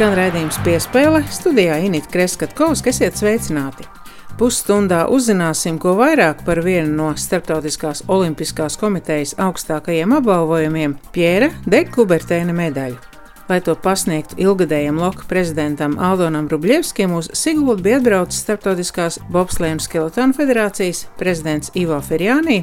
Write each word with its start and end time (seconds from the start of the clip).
Skan 0.00 0.14
raidījums 0.16 0.56
piespēle 0.64 1.18
studijā 1.28 1.74
Inīte 1.84 2.08
Kreskavska. 2.08 2.88
Esiet 2.88 3.18
sveicināti! 3.20 3.84
Pusstundā 4.40 5.02
uzzināsim, 5.12 5.76
ko 5.76 5.92
vairāk 5.98 6.40
par 6.46 6.62
vienu 6.64 6.94
no 7.02 7.10
Startautiskās 7.20 8.06
Olimpiskās 8.08 8.80
komitejas 8.80 9.36
augstākajiem 9.36 10.16
apbalvojumiem- 10.22 10.96
Pjēra 11.12 11.52
de 11.68 11.84
Kubertēna 11.84 12.56
medaļu. 12.56 13.09
Lai 13.50 13.58
to 13.66 13.72
pasniegtu 13.74 14.36
ilgadējam 14.38 15.00
Loka 15.02 15.24
prezidentam 15.26 15.96
Aldonam 15.98 16.46
Rubļevskim, 16.52 17.16
uz 17.18 17.32
Siguldu 17.34 17.82
bija 17.82 17.96
atbraucis 17.98 18.44
Startautiskās 18.44 19.16
Bobslēnu 19.34 19.82
Skeletonu 19.82 20.36
federācijas 20.36 21.08
prezidents 21.18 21.72
Ivo 21.74 21.98
Ferjānī. 21.98 22.60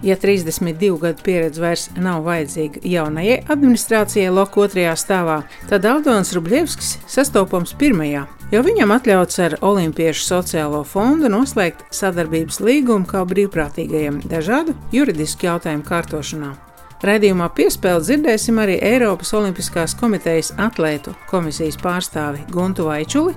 Ja 0.00 0.16
32 0.16 0.96
gadu 1.02 1.20
pieredze 1.26 1.60
vairs 1.60 1.84
nav 2.00 2.24
vajadzīga 2.24 2.80
jaunajai 2.88 3.36
administrācijai 3.52 4.32
Loka 4.32 4.64
otrajā 4.64 4.96
stāvā, 4.96 5.36
tad 5.68 5.84
Aldons 5.84 6.32
Rubļevskis 6.38 6.94
sastopams 7.18 7.76
pirmajā, 7.76 8.24
jo 8.54 8.64
viņam 8.64 8.96
atļauts 8.96 9.44
ar 9.44 9.58
Olimpiešu 9.60 10.24
sociālo 10.24 10.80
fondu 10.88 11.28
noslēgt 11.28 11.84
sadarbības 11.92 12.62
līgumu 12.64 13.04
kā 13.12 13.26
brīvprātīgajiem 13.28 14.24
dažādu 14.32 14.78
juridisku 14.96 15.50
jautājumu 15.50 15.84
kārtošanā. 15.84 16.56
Radījumā 17.00 17.46
piespēli 17.56 18.04
dzirdēsim 18.04 18.58
arī 18.60 18.74
Eiropas 18.84 19.30
Olimpiskās 19.32 19.94
komitejas 19.96 20.50
atlētu 20.60 21.14
komisijas 21.30 21.78
pārstāvi 21.80 22.42
Guntu 22.52 22.90
Vaičuli. 22.90 23.32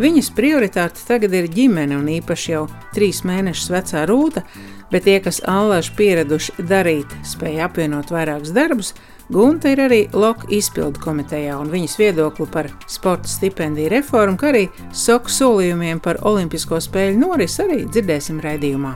Viņas 0.00 0.32
prioritāte 0.34 1.04
tagad 1.06 1.36
ir 1.38 1.46
ģimene 1.46 1.94
un 1.94 2.08
īpaši 2.16 2.50
jau 2.56 2.64
trīs 2.96 3.22
mēnešus 3.22 3.70
vecā 3.70 4.02
rūta, 4.10 4.42
bet 4.90 5.06
tie, 5.06 5.20
kas 5.22 5.38
allaži 5.46 5.94
pieraduši 5.94 6.66
darīt, 6.66 7.14
spēja 7.22 7.68
apvienot 7.68 8.10
vairākus 8.10 8.50
darbus, 8.56 8.96
Gunta 9.32 9.70
ir 9.72 9.80
arī 9.80 10.00
Loka 10.12 10.50
izpildu 10.52 11.00
komitejā, 11.00 11.54
un 11.56 11.70
viņas 11.72 11.94
viedokli 11.96 12.44
par 12.50 12.68
sporta 12.90 13.30
stipendiju 13.30 13.94
reformu, 13.94 14.36
kā 14.36 14.50
arī 14.50 14.66
soku 14.92 15.32
solījumiem 15.32 16.02
par 16.02 16.18
Olimpisko 16.26 16.82
spēļu 16.82 17.22
norisi 17.22 17.62
arī 17.64 17.84
dzirdēsim 17.86 18.42
raidījumā. 18.44 18.92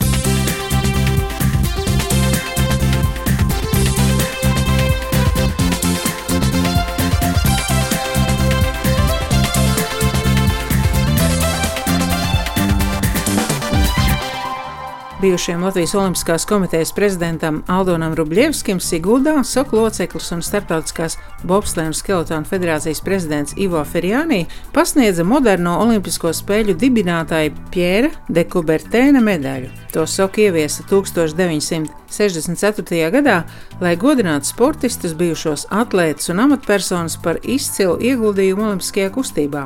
Bijušajam 15.21 15.63
Latvijas 15.63 15.95
Olimpiskās 15.95 16.45
komitejas 16.45 16.93
prezidentam 16.93 17.63
Aldonam 17.67 18.15
Rubļevskim, 18.15 18.81
Siguldā, 18.81 19.45
Soku 19.45 19.77
loceklis 19.77 20.33
un 20.33 20.43
Startautiskās 20.43 21.19
Bobslēnu 21.43 21.93
skeletonu 21.95 22.45
federācijas 22.47 23.01
prezidents 23.03 23.55
Ivo 23.57 23.85
Ferjānī 23.85 24.47
pasniedza 24.73 25.25
moderno 25.25 25.81
Olimpisko 25.83 26.33
spēļu 26.35 26.75
dibinātāju 26.79 27.51
Pjēra 27.75 28.11
de 28.29 28.45
Kubertēna 28.45 29.21
medaļu. 29.25 29.69
To 29.93 30.07
Soku 30.07 30.41
ieviesa 30.47 30.83
1964. 30.91 33.11
gadā, 33.19 33.43
lai 33.81 33.97
godinātu 33.97 34.45
sportistus, 34.53 35.15
bijušos 35.19 35.67
atlētus 35.71 36.29
un 36.31 36.39
amatpersonas 36.47 37.17
par 37.25 37.37
izcilu 37.43 37.99
ieguldījumu 37.99 38.63
Olimpiskajā 38.71 39.11
kustībā. 39.19 39.63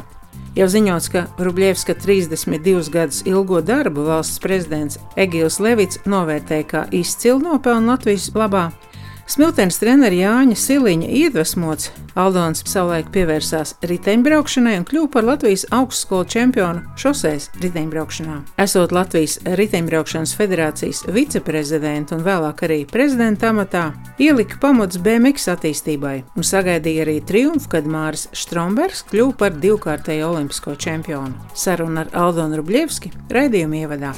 Jau 0.53 0.67
ziņots, 0.69 1.07
ka 1.09 1.21
Rubļevska 1.41 1.95
32 1.97 2.91
gadus 2.93 3.23
ilgo 3.25 3.63
darbu 3.65 4.03
valsts 4.05 4.41
prezidents 4.43 4.99
Egils 5.17 5.57
Levits 5.65 6.03
novērtēja 6.05 6.67
kā 6.69 6.83
izcilu 6.93 7.41
nopelnu 7.41 7.89
Latvijas 7.89 8.27
labā. 8.37 8.67
Smiltenes 9.31 9.79
treneris 9.79 10.19
Jāņa 10.19 10.57
Siliņa 10.59 11.09
iedvesmots, 11.15 11.93
Aldons 12.19 12.65
savulaik 12.67 13.07
pievērsās 13.15 13.77
riteņbraukšanai 13.87 14.75
un 14.81 14.87
kļuva 14.89 15.11
par 15.15 15.27
Latvijas 15.29 15.63
augstskolu 15.73 16.27
čempionu 16.35 16.83
šoseis 16.99 17.47
riteņbraukšanā. 17.63 18.41
Esot 18.65 18.93
Latvijas 18.93 19.39
riteņbraukšanas 19.47 20.35
federācijas 20.37 21.05
viceprezidenta 21.15 22.19
un 22.19 22.27
vēlāk 22.27 22.65
arī 22.67 22.81
prezidenta 22.91 23.53
amatā, 23.55 23.85
ielika 24.19 24.59
pamats 24.61 24.99
BMX 24.99 25.49
attīstībai 25.55 26.17
un 26.35 26.49
sagaidīja 26.51 27.07
arī 27.07 27.17
triumfu, 27.23 27.71
kad 27.77 27.87
Māris 27.87 28.27
Strombergs 28.37 29.07
kļuva 29.13 29.39
par 29.39 29.57
divkārtēju 29.63 30.29
olimpisko 30.33 30.75
čempionu. 30.75 31.39
Saruna 31.55 32.05
ar 32.05 32.15
Aldonu 32.27 32.59
Rubļevski 32.61 33.15
raidījuma 33.31 33.85
ievadā. 33.87 34.15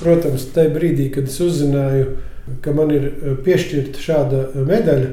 Protams, 0.00 0.46
tajā 0.54 0.70
brīdī, 0.72 1.10
kad 1.12 1.26
es 1.28 1.36
uzzināju, 1.44 2.29
ka 2.62 2.72
man 2.76 2.92
ir 2.94 3.06
eh, 3.10 3.34
piešķirta 3.44 4.02
šāda 4.02 4.44
eh, 4.50 4.62
medaļa. 4.66 5.10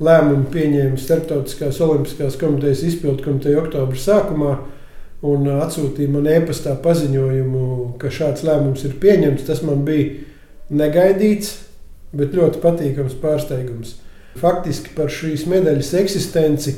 Lēmumu 0.00 0.46
pieņēma 0.48 0.96
Startautiskās 0.96 1.80
Olimpiskās 1.84 2.38
komitejas 2.40 2.84
izpildu 2.88 3.20
komiteja 3.26 3.60
oktobra 3.60 4.00
sākumā 4.00 4.54
un 5.28 5.48
eh, 5.48 5.58
atsūtīja 5.64 6.12
man 6.14 6.28
e-pastā 6.30 6.76
paziņojumu, 6.84 7.64
ka 8.00 8.12
šāds 8.12 8.44
lēmums 8.46 8.86
ir 8.88 8.96
pieņemts. 9.02 9.46
Tas 9.48 9.64
man 9.66 9.84
bija 9.88 10.24
negaidīts, 10.70 11.56
bet 12.16 12.36
ļoti 12.36 12.62
patīkams 12.62 13.18
pārsteigums. 13.20 13.98
Faktiski 14.40 14.94
par 14.94 15.10
šīs 15.12 15.46
medaļas 15.50 15.94
eksistenci 16.00 16.76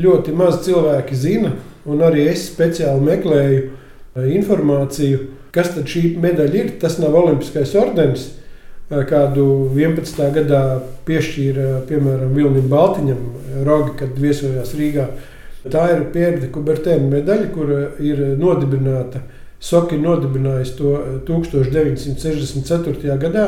ļoti 0.00 0.34
maz 0.34 0.60
cilvēki 0.66 1.16
zina, 1.18 1.54
un 1.90 2.02
arī 2.06 2.28
es 2.30 2.46
speciāli 2.48 3.02
meklēju 3.04 3.64
informāciju, 4.38 5.18
kas 5.54 5.72
tad 5.74 5.90
šī 5.90 6.14
medaļa 6.22 6.60
ir. 6.60 6.72
Tas 6.82 6.98
nav 7.02 7.14
Olimpiskais 7.18 7.74
ordenis, 7.78 8.28
kādu 8.90 9.70
11. 9.72 10.18
gadā 10.34 10.62
piešķīra 11.08 11.84
piemēram 11.88 12.34
Vilnim 12.36 12.68
Baltiņam, 12.68 13.22
Rogi, 13.64 13.94
kad 14.00 14.18
viesojās 14.20 14.74
Rīgā. 14.76 15.06
Tā 15.64 15.86
ir 15.94 16.02
Pierre 16.12 16.50
Kubertēna 16.52 17.08
medaļa, 17.08 17.46
kur 17.54 17.70
ir 18.04 18.20
nodibināta. 18.36 19.22
Soki 19.64 19.96
nodibinājis 19.96 20.74
to 20.76 20.98
1964. 21.24 23.16
gadā, 23.22 23.46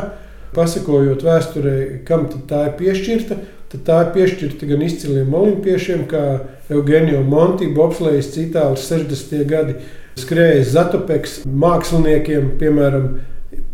pasakojot 0.57 1.27
vēsturē, 1.27 1.77
kam 2.09 2.25
tā 2.49 2.71
ir 2.71 2.75
piešķirta. 2.81 3.37
Tad 3.67 3.83
tā 3.85 4.01
ir 4.05 4.13
piešķirta 4.15 4.67
gan 4.71 4.83
izciliem 4.87 5.35
olimpiešiem, 5.35 6.07
kā 6.09 6.25
Eugenio 6.73 7.21
Monti, 7.27 7.67
Bobslējas 7.75 8.31
citālis 8.33 8.87
60. 8.89 9.43
gadi, 9.51 9.75
skrējējs 10.17 10.71
Zatopeks, 10.73 11.41
māksliniekiem, 11.45 12.55
piemēram, 12.61 13.11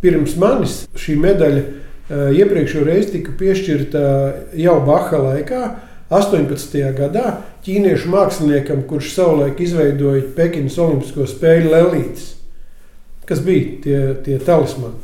Pirms 0.02 0.34
manis 0.34 0.80
šī 0.98 1.14
medaļa 1.22 1.62
eh, 1.62 2.40
iepriekšējo 2.40 2.84
reizi 2.88 3.12
tika 3.16 3.34
piešķirta 3.38 4.02
jau 4.58 4.80
Baha 4.86 5.20
laikā, 5.22 5.62
18. 6.12 6.74
gadā 6.96 7.38
ķīniešu 7.64 8.10
māksliniekam, 8.12 8.82
kurš 8.90 9.14
savulaik 9.14 9.62
izveidoja 9.62 10.26
Pekinas 10.36 10.76
Olimpisko 10.82 11.28
spēļu 11.30 11.70
lelītes, 11.72 12.34
kas 13.30 13.40
bija 13.46 13.78
tie, 13.84 14.00
tie 14.26 14.36
talismani. 14.42 14.98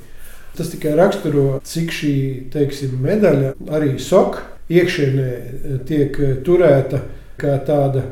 Tas 0.59 0.73
tikai 0.75 0.97
raksturo, 0.99 1.61
cik 1.63 1.95
šī 1.95 2.15
teiksim, 2.51 2.99
medaļa 2.99 3.55
arī 3.79 3.95
soka 4.03 4.43
iekšienē 4.69 5.31
eh, 5.31 5.83
tiek 5.87 6.19
eh, 6.19 6.39
turēta 6.43 7.05
kā 7.39 7.55
tāda 7.63 8.03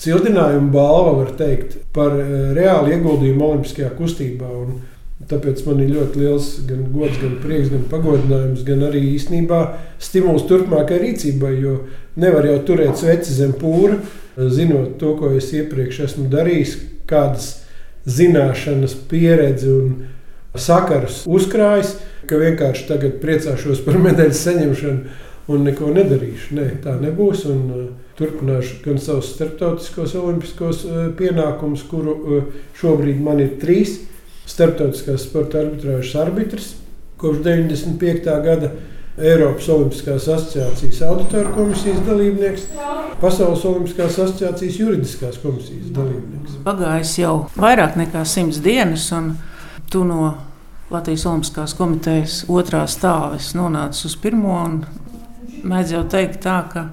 cildinājuma 0.00 0.72
balva, 0.72 1.18
var 1.20 1.34
teikt, 1.36 1.82
par 1.92 2.14
reālu 2.56 2.94
ieguldījumu 2.94 3.44
Olimpiskajā 3.44 3.90
kustībā. 3.98 4.48
Un 4.48 4.78
Tāpēc 5.28 5.60
man 5.66 5.82
ir 5.84 5.90
ļoti 5.92 6.22
liels 6.22 6.46
gan 6.64 6.86
gods, 6.88 7.18
gan 7.20 7.34
prieks, 7.42 7.68
gan 7.68 7.82
pagodinājums, 7.90 8.62
gan 8.64 8.86
arī 8.86 9.02
īstenībā 9.12 9.58
stimuls 10.00 10.46
turpmākai 10.48 11.02
rīcībai. 11.02 11.52
Jo 11.60 11.74
nevar 12.16 12.48
jau 12.48 12.56
turēt 12.70 12.96
sveci 12.96 13.36
zem 13.36 13.52
pūra, 13.60 13.98
zinot 14.38 14.96
to, 15.00 15.12
ko 15.18 15.34
es 15.36 15.50
iepriekš 15.52 16.00
esmu 16.06 16.30
darījis, 16.32 16.74
kādas 17.08 17.50
zināšanas, 18.08 18.96
pieredzi 19.10 19.68
un 19.68 19.94
sakarus 20.56 21.22
uzkrājis, 21.28 21.98
ka 22.28 22.40
vienkārši 22.40 22.88
tagad 22.88 23.20
priecāšos 23.20 23.84
par 23.84 24.00
medaļas 24.00 24.44
saņemšanu 24.48 25.24
un 25.52 25.64
neko 25.68 25.92
nedarīšu. 25.92 26.56
Nē, 26.56 26.68
tā 26.84 26.96
nebūs. 27.00 27.44
Un, 27.52 27.64
uh, 27.72 27.88
turpināšu 28.18 28.80
gan 28.82 28.98
savus 28.98 29.30
starptautiskos 29.36 30.16
olimpiskos 30.18 30.84
uh, 30.88 31.00
pienākumus, 31.18 31.84
kuru 31.88 32.14
uh, 32.16 32.62
šobrīd 32.80 33.20
man 33.22 33.44
ir 33.44 33.54
trīs 33.62 34.00
starptautiskās 34.48 35.26
sporta 35.28 35.62
arbitrāžas 35.62 36.14
arbitrs 36.22 36.70
kopš 37.18 37.42
95. 37.44 38.38
gada. 38.44 38.70
Eiropas 39.18 39.66
Olimpiskās 39.74 40.28
asociācijas 40.30 41.00
auditoru 41.02 41.50
komisijas 41.54 42.04
dalībnieks, 42.06 42.68
Pasaules 43.18 43.64
Olimpiskās 43.66 44.14
asociācijas 44.14 44.76
juridiskās 44.78 45.40
komisijas 45.42 45.88
dalībnieks. 45.96 46.60
Pagājis 46.62 47.16
jau 47.18 47.32
vairāk 47.58 47.98
nekā 47.98 48.22
simts 48.22 48.60
dienas, 48.62 49.08
un 49.16 49.32
tu 49.90 50.04
no 50.06 50.36
Latvijas 50.94 51.26
Olimpiskās 51.26 51.74
komitejas 51.74 52.44
otrā 52.46 52.84
stāves 52.86 53.50
nonācis 53.58 54.06
uz 54.06 54.14
pirmo. 54.22 54.54
Mēdz 55.66 55.96
jau 55.96 56.04
teikt 56.14 56.38
tā, 56.46 56.60
ka 56.70 56.86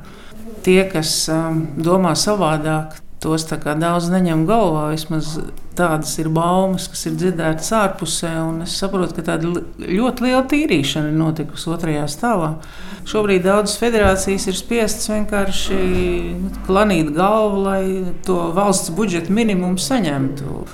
tie, 0.65 0.81
kas 0.89 1.27
um, 1.29 1.61
domā 1.77 2.15
savādāk, 2.17 2.97
tos 3.25 3.47
daudz 3.49 4.09
neņem 4.13 4.45
galvā. 4.45 4.91
Vismaz 4.93 5.35
tādas 5.75 6.13
ir 6.21 6.29
baumas, 6.33 6.87
kas 6.91 7.05
ir 7.09 7.17
dzirdētas 7.19 7.71
ārpusē. 7.75 8.31
Es 8.63 8.77
saprotu, 8.79 9.17
ka 9.17 9.25
tāda 9.31 9.63
ļoti 9.81 10.27
liela 10.27 10.43
tīrīšana 10.51 11.11
ir 11.11 11.19
notikusi 11.19 11.71
otrajā 11.73 12.05
stāvā. 12.11 12.55
Šobrīd 13.09 13.45
daudzas 13.45 13.77
federācijas 13.81 14.47
ir 14.49 14.57
spiestas 14.57 15.09
vienkārši 15.11 15.79
klanīt 16.65 17.11
galvu, 17.15 17.63
lai 17.67 17.83
to 18.25 18.39
valsts 18.55 18.93
budžeta 18.95 19.33
minimumu 19.33 19.81
saņemtu. 19.81 20.65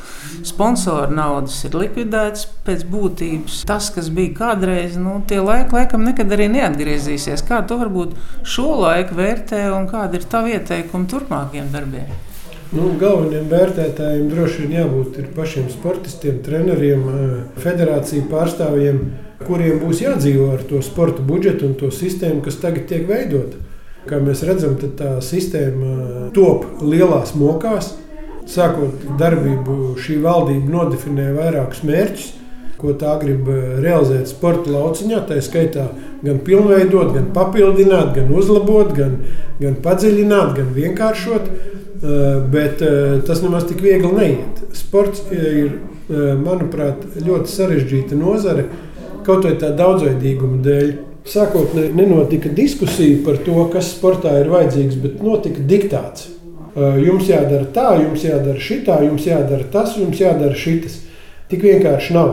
Sponsoru 0.47 1.13
naudas 1.13 1.59
ir 1.67 1.75
likvidētas 1.77 2.47
pēc 2.65 2.85
būtības. 2.89 3.59
Tas, 3.69 3.91
kas 3.93 4.09
bija 4.13 4.33
kādreiz, 4.39 4.97
nu, 4.97 5.19
tie 5.29 5.37
laiki 5.43 5.75
laikam 5.77 6.07
nekad 6.07 6.33
arī 6.33 6.49
neatgriezīsies. 6.55 7.45
Kā 7.45 7.61
tu 7.67 7.77
varbūt 7.81 8.17
šo 8.47 8.71
laiku 8.81 9.19
vērtē 9.19 9.67
un 9.75 9.85
kāda 9.91 10.17
ir 10.17 10.27
tava 10.31 10.55
ieteikuma 10.55 11.09
turpmākiem 11.11 11.69
darbiem? 11.75 12.30
Nu, 12.71 12.93
galvenajiem 12.95 13.49
vērtētājiem 13.51 14.29
droši 14.31 14.61
vien 14.61 14.77
jābūt 14.77 15.17
pašiem 15.35 15.65
sportistiem, 15.73 16.37
treneriem, 16.45 17.01
federāciju 17.59 18.29
pārstāvjiem, 18.31 19.01
kuriem 19.43 19.81
būs 19.81 19.99
jādzīvo 20.05 20.45
ar 20.53 20.63
to 20.69 20.79
sporta 20.85 21.19
budžetu 21.27 21.67
un 21.67 21.73
to 21.75 21.89
sistēmu, 21.91 22.39
kas 22.45 22.61
tagad 22.61 22.85
tiek 22.87 23.03
veidota. 23.09 23.59
Kā 24.07 24.21
mēs 24.23 24.45
redzam, 24.47 24.77
tā 24.79 25.17
sistēma 25.19 26.29
top 26.37 26.63
lielās 26.79 27.33
mokās. 27.35 27.91
Sākot 28.47 29.03
darbību, 29.19 29.97
šī 29.99 30.21
valdība 30.23 30.71
nodefinē 30.71 31.27
vairākus 31.35 31.83
mērķus, 31.83 32.31
ko 32.79 32.95
tā 32.95 33.17
grib 33.19 33.51
realizēt 33.83 34.31
sporta 34.31 34.71
lauciņā. 34.71 35.19
Tā 35.27 35.41
skaitā 35.43 35.89
gan 36.23 36.39
pilnveidot, 36.47 37.11
gan 37.19 37.27
papildināt, 37.35 38.15
gan 38.15 38.31
uzlabot, 38.31 38.95
gan, 38.95 39.19
gan 39.59 39.75
padziļināt, 39.83 40.55
gan 40.55 40.73
vienkāršot. 40.79 41.51
Eh, 42.03 42.51
bet 42.51 42.81
eh, 42.81 43.19
tas 43.25 43.43
nemaz 43.43 43.67
tik 43.69 43.81
viegli 43.85 44.09
neiet. 44.15 44.61
Sports 44.73 45.21
ir, 45.29 45.67
eh, 46.09 46.31
manuprāt, 46.33 47.03
ļoti 47.21 47.51
sarežģīta 47.51 48.17
nozare, 48.17 48.63
kaut 49.21 49.45
vai 49.45 49.51
tā 49.61 49.69
daudzveidīguma 49.77 50.63
dēļ. 50.65 50.89
Sākotnēji 51.29 51.93
nenotika 51.93 52.49
diskusija 52.57 53.19
par 53.25 53.37
to, 53.45 53.67
kas 53.69 53.91
sportā 53.93 54.33
ir 54.41 54.49
vajadzīgs, 54.49 54.97
bet 55.03 55.21
notika 55.21 55.61
diktāts. 55.61 56.31
Jums 56.73 57.27
jādara 57.27 57.67
tā, 57.75 57.91
jums 57.99 58.23
jādara 58.23 58.57
šitā, 58.57 58.95
jums 59.03 59.27
jādara 59.27 59.67
tas, 59.69 59.93
jums 59.99 60.17
jādara 60.17 60.55
šitas. 60.55 61.01
Tik 61.51 61.61
vienkārši 61.67 62.15
nav. 62.15 62.31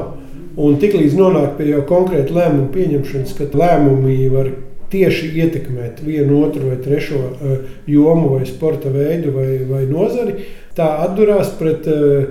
Un 0.56 0.78
tiklīdz 0.80 1.18
nonāk 1.18 1.58
pie 1.58 1.66
jau 1.74 1.82
konkrēta 1.82 2.32
lēmuma 2.32 2.70
pieņemšanas, 2.72 3.34
kad 3.36 3.52
lēmumi 3.58 4.30
var 4.32 4.48
tieši 4.92 5.30
ietekmēt 5.42 6.02
vienu, 6.04 6.40
otru 6.46 6.70
vai 6.70 6.78
trešo 6.84 7.18
uh, 7.18 7.56
jomu, 7.86 8.36
vai 8.36 8.46
sporta 8.48 8.92
veidu, 8.92 9.32
vai, 9.36 9.58
vai 9.68 9.84
nozari, 9.90 10.48
tā 10.76 10.88
atdurās 11.04 11.52
pret 11.58 11.88
uh, 11.92 12.30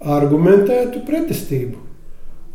argumentētu 0.00 1.02
pretestību. 1.06 1.82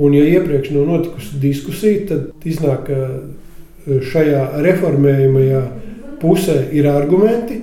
Un, 0.01 0.15
ja 0.18 0.24
iepriekš 0.25 0.71
nav 0.74 0.88
notikusi 0.89 1.42
diskusija, 1.42 2.06
tad 2.13 2.48
iznāk, 2.48 2.88
ka 2.88 3.00
uh, 3.12 4.00
šajā 4.12 4.45
reformējumajā 4.63 5.62
pusē 6.21 6.63
ir 6.75 6.88
argumenti, 6.89 7.62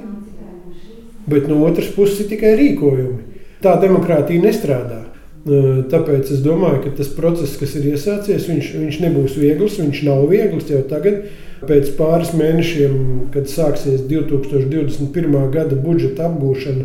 bet 1.29 1.49
no 1.49 1.62
otras 1.67 1.90
puses 1.94 2.25
ir 2.25 2.32
tikai 2.32 2.55
rīkojumi. 2.58 3.43
Tā 3.62 3.75
demokrātija 3.82 4.43
nestrādā. 4.43 5.02
Tāpēc 5.46 6.32
es 6.35 6.40
domāju, 6.44 6.82
ka 6.85 6.94
tas 6.99 7.11
process, 7.14 7.56
kas 7.61 7.76
ir 7.79 7.93
iesācies, 7.93 8.49
viņš, 8.50 8.73
viņš 8.82 8.96
nebūs 9.05 9.37
viegls. 9.38 9.79
Viņš 9.81 10.02
nav 10.08 10.26
viegls 10.31 10.70
jau 10.73 10.82
tagad. 10.90 11.29
Pēc 11.69 11.93
pāris 11.99 12.35
mēnešiem, 12.38 12.99
kad 13.35 13.49
sāksies 13.50 14.05
2021. 14.11 15.38
gada 15.55 15.79
budžeta 15.79 16.29
apgūšana, 16.29 16.85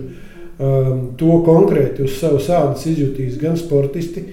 to 1.20 1.40
konkrēti 1.46 2.06
uz 2.06 2.16
savas 2.20 2.48
ādas 2.54 2.86
izjutīs 2.90 3.38
gan 3.42 3.58
sportisti, 3.60 4.24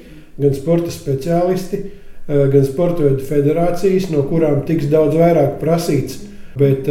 gan 0.40 0.54
sporta 0.56 0.92
speciālisti, 0.94 1.82
gan 2.28 2.64
sporta 2.64 3.04
veidu 3.04 3.24
federācijas, 3.26 4.10
no 4.12 4.24
kurām 4.28 4.62
tiks 4.68 4.88
daudz 4.92 5.16
vairāk 5.18 5.58
prasīts, 5.60 6.20
bet 6.60 6.88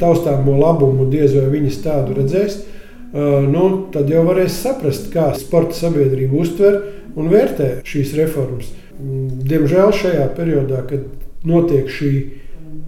taustāmo 0.00 0.56
labumu 0.58 1.08
diez 1.10 1.34
vai 1.36 1.46
viņas 1.54 1.80
tādu 1.84 2.18
redzēs. 2.18 2.62
Uh, 3.08 3.44
nu, 3.48 3.88
tad 3.92 4.10
jau 4.12 4.24
varēs 4.26 4.58
saprast, 4.62 5.08
kā 5.12 5.30
sporta 5.38 5.76
sabiedrība 5.76 6.42
uztver 6.42 6.82
un 7.16 7.30
vērtē 7.32 7.78
šīs 7.88 8.12
reformas. 8.18 8.68
Mm, 8.98 9.46
diemžēl 9.48 9.94
šajā 9.96 10.26
periodā, 10.36 10.82
kad 10.90 11.06
notiek 11.48 11.88
šī 11.88 12.12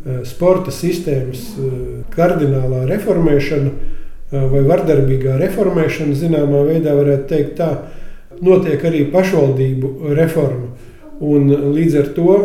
Eh, 0.01 0.23
sporta 0.25 0.73
sistēmas 0.73 1.43
eh, 1.61 1.73
kardinālā 2.15 2.87
reformēšana 2.89 3.69
eh, 3.69 4.45
vai 4.49 4.63
vardarbīgā 4.65 5.35
reformēšana, 5.43 6.15
zināmā 6.17 6.63
veidā 6.65 6.95
varētu 6.97 7.27
teikt, 7.29 7.59
tā 7.59 8.39
notiek 8.41 8.81
arī 8.89 9.03
pašvaldību 9.13 10.15
reforma. 10.17 10.71
Un 11.21 11.53
līdz 11.75 11.99
ar 12.01 12.09
to 12.17 12.37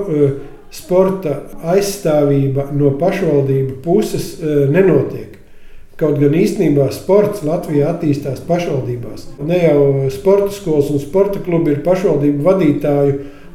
sporta 0.75 1.37
aizstāvība 1.63 2.67
no 2.75 2.91
pašvaldību 2.99 3.77
puses 3.85 4.33
nenotiek. 4.43 5.34
Kaut 5.95 6.17
gan 6.19 6.33
īstenībā 6.35 6.89
sports 6.91 7.45
Latvijā 7.47 7.93
attīstās 7.93 8.41
pašvaldībās. 8.43 9.29
Ne 9.47 9.61
jau 9.61 9.83
sporta 10.11 10.51
skolas 10.51 10.89
un 10.91 10.99
sporta 10.99 11.39
klubi 11.39 11.71
ir 11.71 11.85
pašvaldību 11.85 12.43
vadītāju 12.43 13.13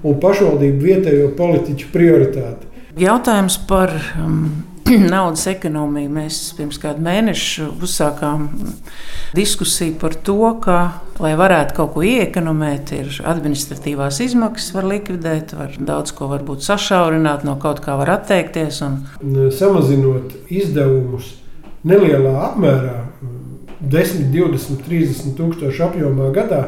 un 0.09 0.17
pašvaldību 0.23 0.81
vietējo 0.81 1.27
politiķu 1.37 1.91
prioritāte. 1.93 2.71
Jautājums 2.97 3.59
par 3.69 3.93
um, 4.17 4.47
naudas 5.13 5.45
ekonomiju. 5.53 6.09
Mēs 6.15 6.39
pirms 6.57 6.81
kāda 6.81 7.05
mēneša 7.05 7.69
uzsākām 7.77 8.49
diskusiju 9.37 9.99
par 10.01 10.17
to, 10.25 10.39
ka, 10.65 10.79
lai 11.21 11.35
varētu 11.37 11.77
kaut 11.77 11.93
ko 11.99 12.07
iekonomēt, 12.09 12.95
ir 12.97 13.21
administratīvās 13.21 14.23
izmaksas, 14.25 14.73
var 14.79 14.89
likvidēt, 14.95 15.53
var 15.61 15.77
daudz 15.77 16.17
ko 16.17 16.31
varbūt 16.33 16.65
sašaurināt, 16.65 17.45
no 17.45 17.59
kaut 17.61 17.85
kā 17.85 18.01
var 18.01 18.17
atteikties. 18.17 18.81
Un... 18.89 19.03
Samazinot 19.61 20.33
izdevumus 20.49 21.35
nelielā 21.87 22.35
apmērā, 22.51 22.97
10, 23.81 24.29
20, 24.35 24.85
30 24.87 25.35
tūkstošu 25.39 25.85
apjomā 25.89 26.31
gadā, 26.37 26.63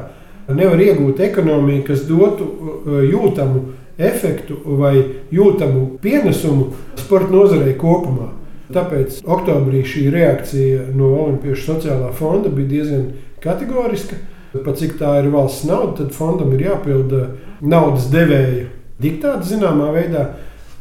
nevar 0.49 0.81
iegūt 0.81 1.21
ekonomiju, 1.23 1.85
kas 1.87 2.07
dotu 2.09 2.49
uh, 2.49 3.01
jūtamu 3.05 3.67
efektu 4.03 4.57
vai 4.81 4.95
jūtamu 5.35 5.99
pienesumu 6.03 6.71
sporta 6.97 7.33
nozarei 7.33 7.77
kopumā. 7.79 8.31
Tāpēc 8.73 9.21
oktobrī 9.29 9.83
šī 9.85 10.07
reakcija 10.13 10.87
no 10.97 11.11
Olimpiešu 11.27 11.75
sociālā 11.75 12.13
fonda 12.17 12.49
bija 12.49 12.71
diezgan 12.71 13.11
kategoriska. 13.43 14.17
Pat 14.53 14.79
cik 14.81 14.97
tā 15.01 15.19
ir 15.21 15.31
valsts 15.33 15.67
nauda, 15.69 16.03
tad 16.03 16.15
fondam 16.17 16.53
ir 16.57 16.67
jāpilda 16.67 17.27
naudas 17.61 18.09
devēja 18.13 18.71
diktāts 19.03 19.53
zināmā 19.53 19.91
veidā 19.95 20.27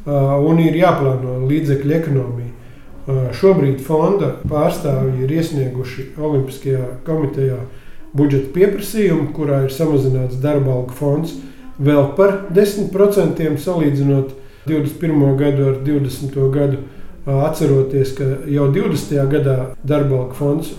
un 0.06 0.60
ir 0.64 0.78
jāplāno 0.80 1.42
līdzekļu 1.50 1.96
ekonomija. 2.00 2.41
Šobrīd 3.08 3.80
fonda 3.82 4.36
pārstāvji 4.50 5.26
ir 5.26 5.32
iesnieguši 5.40 6.12
Olimpiskajā 6.22 6.84
komitejā 7.08 7.58
budžeta 8.14 8.52
pieprasījumu, 8.54 9.32
kurā 9.34 9.64
ir 9.66 9.74
samazināts 9.74 10.42
darba 10.44 10.76
algu 10.76 10.94
fonds 10.98 11.34
vēl 11.82 12.12
par 12.18 12.48
10% 12.54 13.58
salīdzinot 13.58 14.36
21. 14.68 15.38
gadu 15.40 15.70
ar 15.72 15.80
20. 15.86 16.42
gadu. 16.54 16.84
Atceroties, 17.22 18.16
ka 18.18 18.26
jau 18.50 18.64
20. 18.74 19.12
gadā 19.30 19.56
darba 19.86 20.24
alga 20.24 20.34
fonds 20.34 20.72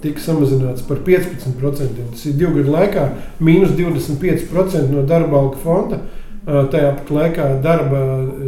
tika 0.00 0.22
samazināts 0.24 0.84
par 0.88 1.02
15%. 1.04 2.06
Tas 2.14 2.22
ir 2.24 2.38
divu 2.40 2.54
gadu 2.62 2.72
laikā 2.72 3.02
mīnus 3.44 3.74
25% 3.76 4.88
no 4.88 5.04
darba 5.04 5.42
alga 5.42 5.60
fonda. 5.60 5.98
Tajā 6.46 6.94
pat 6.96 7.12
laikā 7.12 7.50
darba 7.60 8.00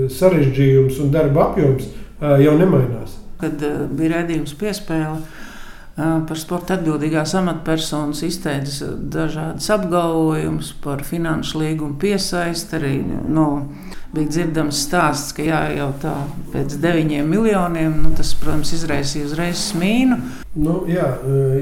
sarežģījums 0.08 1.02
un 1.04 1.12
darba 1.12 1.50
apjoms 1.50 1.90
jau 2.20 2.56
nemainās. 2.58 3.18
Kad 3.38 3.62
bija 3.94 4.16
redzējums 4.16 4.56
piespēle, 4.58 5.20
par 5.98 6.38
sporta 6.38 6.76
atbildīgās 6.76 7.32
amatpersonas 7.40 8.20
izteica 8.22 8.92
dažādas 9.10 9.66
apgalvojumus 9.74 10.70
par 10.84 11.02
finanšu 11.06 11.58
līgumu 11.58 11.98
piesaisti. 11.98 12.76
Arī 12.78 12.92
nu, 13.26 13.46
bija 14.14 14.30
dzirdams 14.30 14.78
stāsts, 14.86 15.34
ka 15.34 15.46
jā, 15.46 15.62
jau 15.74 15.88
tā 16.02 16.14
pēc 16.52 16.76
deviņiem 16.84 17.26
miljoniem 17.34 17.96
nu, 18.04 18.12
tas, 18.18 18.30
protams, 18.38 18.70
izraisīja 18.78 19.26
uzreiz 19.26 19.64
smīnu. 19.72 20.20
Nu, 20.58 20.80
jā, 20.90 21.08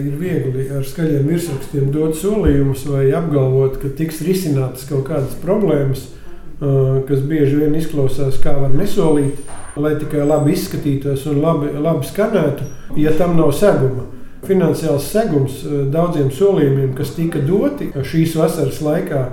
ir 0.03 0.21
viegli 0.21 0.69
ar 0.73 0.85
skaļiem 0.85 1.33
virsrakstiem 1.33 1.89
dot 1.95 2.21
solījumus 2.21 2.85
vai 2.93 3.07
apgalvot, 3.17 3.81
ka 3.81 3.95
tiks 3.97 4.21
risinātas 4.27 4.85
kaut 4.91 5.09
kādas 5.09 5.37
problēmas, 5.41 6.11
kas 6.59 7.23
bieži 7.29 7.61
vien 7.61 7.75
izklausās 7.77 8.41
kā 8.43 8.57
var 8.59 8.75
nesolīt. 8.75 9.41
Lai 9.77 9.93
tikai 10.01 10.23
labi 10.25 10.55
izskatītos 10.57 11.27
un 11.29 11.43
labi, 11.45 11.69
labi 11.77 12.07
skanētu, 12.09 12.65
ja 12.97 13.11
tam 13.19 13.35
nav 13.37 13.51
seguma 13.53 14.07
finansiāls 14.47 15.09
segums 15.11 15.63
daudziem 15.93 16.31
solījumiem, 16.33 16.95
kas 16.97 17.15
tika 17.17 17.43
doti 17.45 17.91
šīs 17.95 18.37
vasaras 18.39 18.81
laikā. 18.85 19.25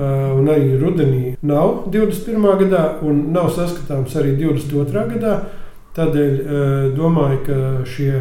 Un 0.00 0.46
arī 0.48 0.78
rudenī 0.80 1.34
nav 1.44 1.90
21. 1.92 2.46
gadā, 2.62 2.84
un 3.04 3.26
nav 3.34 3.50
saskatāms 3.52 4.14
arī 4.16 4.36
22. 4.38 5.02
gadā. 5.16 5.34
Tādēļ 5.96 6.36
domāju, 6.94 7.40
ka 7.48 7.56
šie 7.90 8.20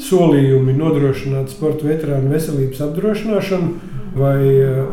solījumi 0.00 0.76
nodrošināt 0.78 1.50
sporta 1.52 1.88
veterānu 1.88 2.30
veselības 2.30 2.80
apdrošināšanu 2.86 4.14
vai 4.16 4.38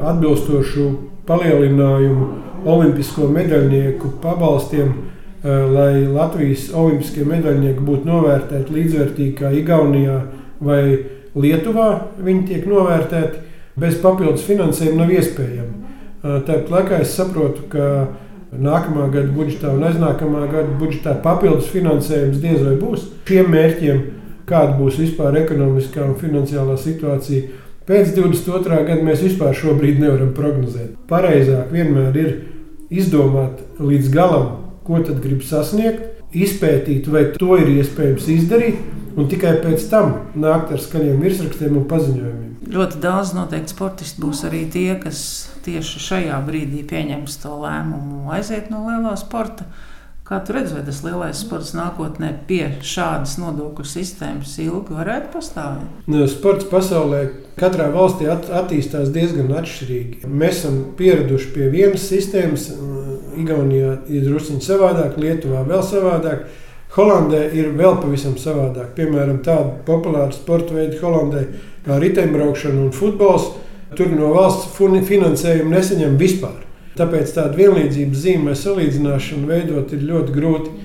atbilstošu 0.10 0.90
palielinājumu 1.30 2.28
olimpisko 2.68 3.30
medaļnieku 3.32 4.18
pabalstiem, 4.24 4.94
lai 5.48 6.04
Latvijas 6.12 6.68
olimpiskie 6.76 7.24
medaļnieki 7.28 7.86
būtu 7.88 8.10
novērtēti 8.10 8.74
līdzvērtīgi 8.74 9.36
kā 9.38 9.52
Igaunijā 9.56 10.18
vai 10.60 10.82
Lietuvā. 11.38 11.90
Viņi 12.20 12.48
tiek 12.50 12.66
novērtēti 12.68 13.44
bez 13.80 14.00
papildus 14.02 14.46
finansējuma 14.48 15.04
nav 15.04 15.14
iespējami. 15.14 15.76
Tāpat 16.24 16.72
laikā 16.74 17.02
es 17.04 17.14
saprotu, 17.16 17.68
ka 17.72 18.08
nākamā 18.52 19.06
gada 19.14 19.30
budžetā 19.36 19.72
un 19.76 19.86
aiznākamā 19.86 20.48
gada 20.50 20.74
budžetā 20.80 21.14
papildus 21.24 21.70
finansējums 21.70 22.42
diez 22.42 22.64
vai 22.66 22.74
būs 22.82 23.06
šiem 23.28 23.52
mērķiem, 23.54 24.04
kāda 24.50 24.74
būs 24.80 24.98
vispār 25.04 25.38
ekonomiskā 25.44 26.02
un 26.08 26.18
finansiālā 26.20 26.78
situācija. 26.82 27.64
Pēc 27.88 28.16
22. 28.18 28.82
gada 28.88 29.04
mēs 29.06 29.22
vispār 29.24 29.56
nevaram 30.00 30.34
prognozēt. 30.36 30.98
Pareizāk 31.08 31.72
vienmēr 31.72 32.18
ir 32.18 32.34
izdomāt 32.90 33.62
līdz 33.80 34.12
galam, 34.14 34.48
ko 34.88 35.02
tad 35.04 35.20
grib 35.24 35.44
sasniegt, 35.46 36.06
izpētīt, 36.36 37.08
vai 37.12 37.26
to 37.36 37.58
ir 37.60 37.72
iespējams 37.78 38.28
izdarīt, 38.32 38.80
un 39.18 39.28
tikai 39.32 39.58
pēc 39.64 39.88
tam 39.92 40.14
nākt 40.38 40.74
ar 40.76 40.84
skaļiem 40.84 41.22
virsrakstiem 41.24 41.80
un 41.80 41.88
paziņojumiem. 41.90 42.54
Ļoti 42.68 43.00
daudz 43.04 43.32
noteikti 43.36 43.72
sportisti 43.72 44.22
būs 44.22 44.44
arī 44.48 44.66
tie, 44.72 44.90
kas 45.00 45.20
tieši 45.66 46.02
šajā 46.04 46.40
brīdī 46.48 46.84
pieņems 46.88 47.40
to 47.44 47.54
lēmumu 47.62 48.28
aiziet 48.36 48.72
no 48.74 48.84
lielā 48.90 49.16
sporta. 49.20 49.68
Kā 50.28 50.42
tu 50.44 50.52
redzi, 50.52 50.74
vai 50.76 50.82
tas 50.84 50.98
lielais 51.06 51.40
sports 51.40 51.70
nākotnē 51.72 52.34
pie 52.50 52.66
šādas 52.84 53.38
nodokļu 53.40 53.86
sistēmas 53.88 54.58
ilgi 54.60 54.98
varētu 54.98 55.30
pastāvēt? 55.38 56.02
Nu, 56.12 56.26
sports 56.28 56.68
pasaulē 56.68 57.22
katrā 57.56 57.86
valstī 57.94 58.28
at 58.28 58.50
attīstās 58.52 59.14
diezgan 59.16 59.54
atšķirīgi. 59.56 60.28
Mēs 60.28 60.60
esam 60.60 60.82
pieraduši 61.00 61.54
pie 61.56 61.70
vienas 61.72 62.10
sistēmas. 62.12 62.68
Igaunijā 63.40 63.94
ir 64.12 64.28
druskuļi 64.28 64.68
savādāk, 64.68 65.16
Lietuvā 65.16 65.64
vēl 65.70 65.88
savādāk. 65.94 66.44
Holandē 66.98 67.46
ir 67.56 67.72
vēl 67.80 67.96
pavisam 68.04 68.36
savādāk. 68.36 68.92
Piemēram, 69.00 69.40
tāda 69.48 69.78
populāra 69.88 70.36
sporta 70.36 70.76
veida 70.76 71.00
Holandē 71.06 71.48
kā 71.88 72.04
riteņbraukšana 72.04 72.84
un 72.84 72.92
futbols. 72.92 73.54
Tur 73.96 74.12
no 74.12 74.36
valsts 74.36 74.76
finansējumu 74.76 75.72
nesaņem 75.72 76.20
vispār. 76.20 76.67
Tāpēc 76.98 77.34
tādu 77.36 77.62
vienlīdzības 77.62 78.22
zīmē 78.24 78.54
salīdzināšanu 78.58 79.50
veidot 79.50 79.94
ir 79.94 80.06
ļoti 80.10 80.36
grūti. 80.36 80.76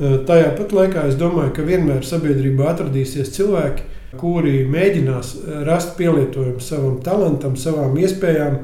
Tajā 0.00 0.52
pat 0.56 0.72
laikā 0.72 1.06
es 1.10 1.16
domāju, 1.20 1.52
ka 1.58 1.64
vienmēr 1.66 2.06
sabiedrībā 2.08 2.70
atradīsies 2.70 3.34
cilvēki, 3.34 3.84
kuri 4.20 4.64
mēģinās 4.70 5.34
rast 5.68 5.96
pielietojumu 5.98 6.64
savam 6.64 6.98
talantam, 7.04 7.58
savām 7.60 7.98
iespējām, 8.00 8.62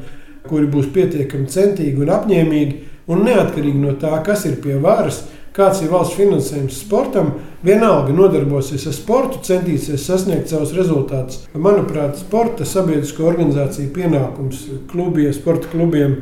kuri 0.48 0.70
būs 0.72 0.88
pietiekami 0.94 1.50
centīgi 1.52 2.00
un 2.00 2.12
apņēmīgi 2.16 2.78
un 3.12 3.26
neatkarīgi 3.26 3.82
no 3.82 3.92
tā, 4.00 4.16
kas 4.24 4.46
ir 4.48 4.56
pie 4.64 4.78
varas 4.80 5.24
kāds 5.56 5.80
ir 5.82 5.92
valsts 5.92 6.16
finansējums 6.18 6.80
sportam, 6.84 7.32
vienalga 7.64 8.14
nodarbosies 8.14 8.86
ar 8.90 8.96
sportu, 8.96 9.40
centīsies 9.46 10.04
sasniegt 10.04 10.52
savus 10.52 10.74
rezultātus. 10.76 11.46
Manuprāt, 11.56 12.18
sporta 12.20 12.66
sabiedrisko 12.68 13.24
organizāciju 13.30 13.92
pienākums 13.96 14.66
klubiem, 14.90 15.32
sporta 15.36 15.70
klubiem, 15.72 16.18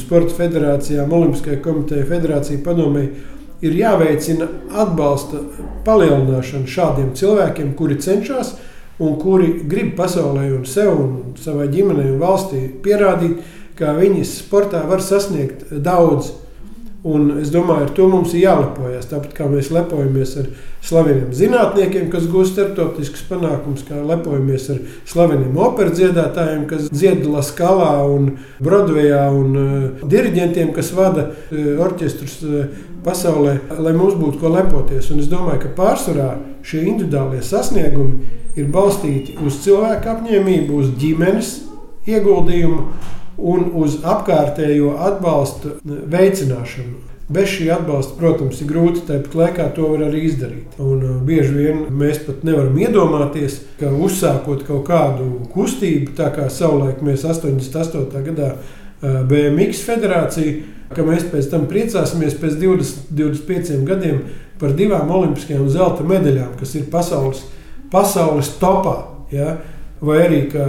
sporta 0.00 0.34
federācijām, 0.36 1.12
Olimpiskajai 1.12 1.60
komitejai, 1.64 2.06
federācijai 2.08 2.62
padomēji 2.64 3.10
ir 3.66 3.76
jāveicina 3.80 4.46
atbalsta 4.84 5.40
palielināšana 5.86 6.70
šādiem 6.70 7.12
cilvēkiem, 7.18 7.74
kuri 7.78 7.98
cenšas 8.02 8.54
un 9.02 9.16
kuri 9.20 9.62
grib 9.70 9.94
pasaulē 9.98 10.48
un 10.56 10.66
sev 10.66 10.92
un 10.94 11.14
savai 11.38 11.68
ģimenei 11.72 12.12
un 12.12 12.20
valstī 12.22 12.64
pierādīt, 12.82 13.40
ka 13.78 13.94
viņi 13.98 14.24
sportā 14.26 14.82
var 14.88 15.02
sasniegt 15.04 15.68
daudz. 15.70 16.32
Un 17.06 17.28
es 17.38 17.52
domāju, 17.54 17.84
ar 17.86 17.90
to 17.94 18.08
mums 18.10 18.32
ir 18.34 18.40
jālepojas. 18.42 19.06
Tāpat 19.06 19.34
kā 19.36 19.44
mēs 19.46 19.68
lepojamies 19.70 20.32
ar 20.40 20.48
slaveniem 20.82 21.28
zinātniekiem, 21.36 22.08
kas 22.10 22.24
gūst 22.26 22.56
starptautiskus 22.56 23.22
panākumus, 23.28 23.84
kā 23.86 24.00
lepojamies 24.02 24.64
ar 24.74 24.80
slaveniem 25.06 25.54
operas 25.62 25.94
dziedātājiem, 25.94 26.64
kas 26.66 26.88
dzied 26.90 27.22
Laskalā 27.30 27.92
un 28.02 28.32
Brodvejā, 28.58 29.20
un 29.30 29.54
uh, 29.60 30.08
diriģentiem, 30.10 30.72
kas 30.74 30.90
vada 30.96 31.28
uh, 31.30 31.68
orķestrus 31.86 32.34
uh, 32.42 32.64
pasaulē, 33.06 33.54
lai 33.78 33.94
mums 33.94 34.18
būtu 34.18 34.42
ko 34.42 34.50
lepoties. 34.56 35.12
Un 35.14 35.22
es 35.22 35.30
domāju, 35.30 35.68
ka 35.68 35.74
pārsvarā 35.78 36.32
šie 36.66 36.82
individuālie 36.82 37.44
sasniegumi 37.46 38.58
ir 38.58 38.74
balstīti 38.74 39.38
uz 39.46 39.60
cilvēku 39.62 40.16
apņēmību, 40.16 40.82
uz 40.82 40.90
ģimenes 40.98 41.54
ieguldījumu 42.10 42.82
un 43.38 43.70
uz 43.78 44.00
apkārtējo 44.02 44.96
atbalstu 45.08 45.78
veicināšanu. 45.84 47.04
Bez 47.28 47.50
šī 47.52 47.66
atbalsta, 47.74 48.14
protams, 48.16 48.62
ir 48.64 48.70
grūti 48.70 49.02
tāpat 49.04 49.34
laikā 49.36 49.66
to 49.76 49.90
var 49.90 50.06
arī 50.06 50.22
izdarīt. 50.30 50.78
Un 50.80 51.02
uh, 51.04 51.16
bieži 51.20 51.52
vien 51.52 51.82
mēs 51.92 52.22
pat 52.24 52.40
nevaram 52.48 52.78
iedomāties, 52.80 53.58
ka 53.76 53.90
uzsākot 53.92 54.64
kaut 54.64 54.86
kādu 54.88 55.26
kustību, 55.52 56.14
tā 56.16 56.30
kā 56.32 56.46
savulaik 56.48 57.02
mēs 57.04 57.26
88. 57.28 58.08
gadā 58.30 58.54
uh, 58.54 59.20
BMX 59.28 59.84
federācija, 59.84 60.56
ka 60.96 61.04
mēs 61.04 61.28
pēc 61.28 61.50
tam 61.52 61.68
priecāsimies 61.68 62.38
pēc 62.40 62.56
20, 62.62 63.12
25 63.20 63.84
gadiem 63.90 64.22
par 64.58 64.72
divām 64.78 65.12
olimpiskajām 65.12 65.68
zelta 65.68 66.08
medaļām, 66.08 66.56
kas 66.56 66.72
ir 66.80 66.88
pasaules, 66.88 67.44
pasaules 67.92 68.54
topā. 68.56 68.96
Ja? 69.36 69.58
Vai 70.00 70.22
arī, 70.24 70.40
ka 70.48 70.64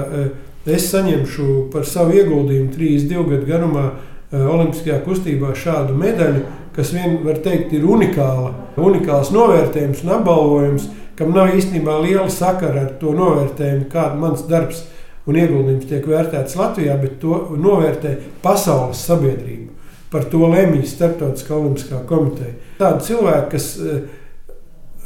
es 0.74 0.88
saņemšu 0.92 1.70
par 1.74 1.88
savu 1.88 2.18
ieguldījumu 2.20 2.72
32 2.76 3.26
gadu 3.34 3.50
garumā 3.50 3.86
eh, 3.90 4.40
Olimpiskajā 4.40 5.00
kustībā 5.06 5.54
šādu 5.58 5.96
medaļu, 5.98 6.46
kas 6.76 6.94
vien 6.96 7.20
var 7.26 7.42
teikt 7.44 7.74
ir 7.76 7.88
unikāla, 7.90 8.54
unikāls 8.80 9.34
novērtējums 9.36 10.06
un 10.06 10.14
apbalvojums, 10.20 10.88
kam 11.20 11.34
nav 11.36 11.52
īstenībā 11.58 11.98
liela 12.04 12.30
sakara 12.32 12.86
ar 12.86 12.94
to 13.02 13.12
novērtējumu, 13.18 13.90
kāda 13.92 14.20
mans 14.20 14.46
darbs 14.48 14.86
un 15.28 15.38
ieguldījums 15.40 15.90
tiek 15.90 16.06
vērtēts 16.08 16.56
Latvijā, 16.60 16.96
bet 17.02 17.20
to 17.22 17.42
novērtē 17.60 18.16
pasaules 18.44 19.02
sabiedrība. 19.10 19.76
Par 20.10 20.26
to 20.32 20.48
lemj 20.50 20.88
Startautiskā 20.90 21.54
olimpiskā 21.54 22.00
komiteja. 22.10 22.56
Tādi 22.80 23.12
cilvēki, 23.12 23.50
kas 23.52 23.68
eh, 23.78 24.00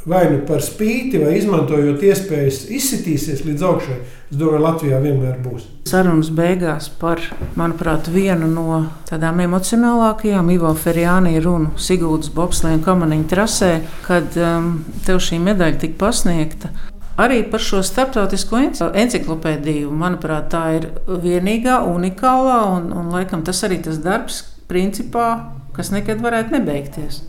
vai 0.08 0.24
nu 0.30 0.40
par 0.48 0.62
spīti, 0.64 1.20
vai 1.22 1.38
izmantojot 1.38 2.02
iespējas 2.04 2.64
izsitīsies 2.72 3.44
līdz 3.46 3.64
augšai. 3.64 3.98
Es 4.30 4.38
domāju, 4.40 4.62
Latvijā 4.64 4.98
vienmēr 5.00 5.38
būs. 5.44 5.66
Sarunas 5.88 6.30
beigās 6.34 6.88
par, 7.00 7.22
manuprāt, 7.58 8.08
vienu 8.12 8.48
no 8.50 8.80
tādām 9.08 9.40
emocionālākajām 9.44 10.50
Ivo 10.54 10.72
Ferjānī 10.76 11.36
runu 11.44 11.72
Sigūdas 11.80 12.32
Bobslēna 12.34 12.82
kamaniņa 12.84 13.30
trasē, 13.30 13.70
kad 14.06 14.36
um, 14.40 14.74
tev 15.06 15.22
šī 15.24 15.40
medaļa 15.44 15.80
tika 15.84 16.00
pasniegta. 16.06 16.72
Arī 17.20 17.44
par 17.46 17.62
šo 17.62 17.78
starptautisko 17.86 18.58
encyklopēdiju, 18.90 19.92
manuprāt, 19.94 20.48
tā 20.50 20.64
ir 20.80 20.88
vienīgā, 21.06 21.78
unikālā 21.86 22.58
un, 22.72 22.90
un 22.90 23.12
laikam 23.14 23.44
tas 23.46 23.62
arī 23.68 23.78
tas 23.84 24.00
darbs, 24.02 24.42
principā, 24.66 25.28
kas 25.76 25.92
nekad 25.94 26.18
varētu 26.24 26.56
nebeigties. 26.56 27.22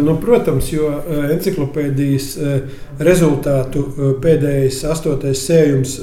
Nu, 0.00 0.14
protams, 0.16 0.70
jo 0.72 0.88
encyklopēdijas 1.30 2.28
rezultātu 3.04 3.82
pēdējais 4.22 4.78
astotais 4.88 5.42
sējums 5.44 5.96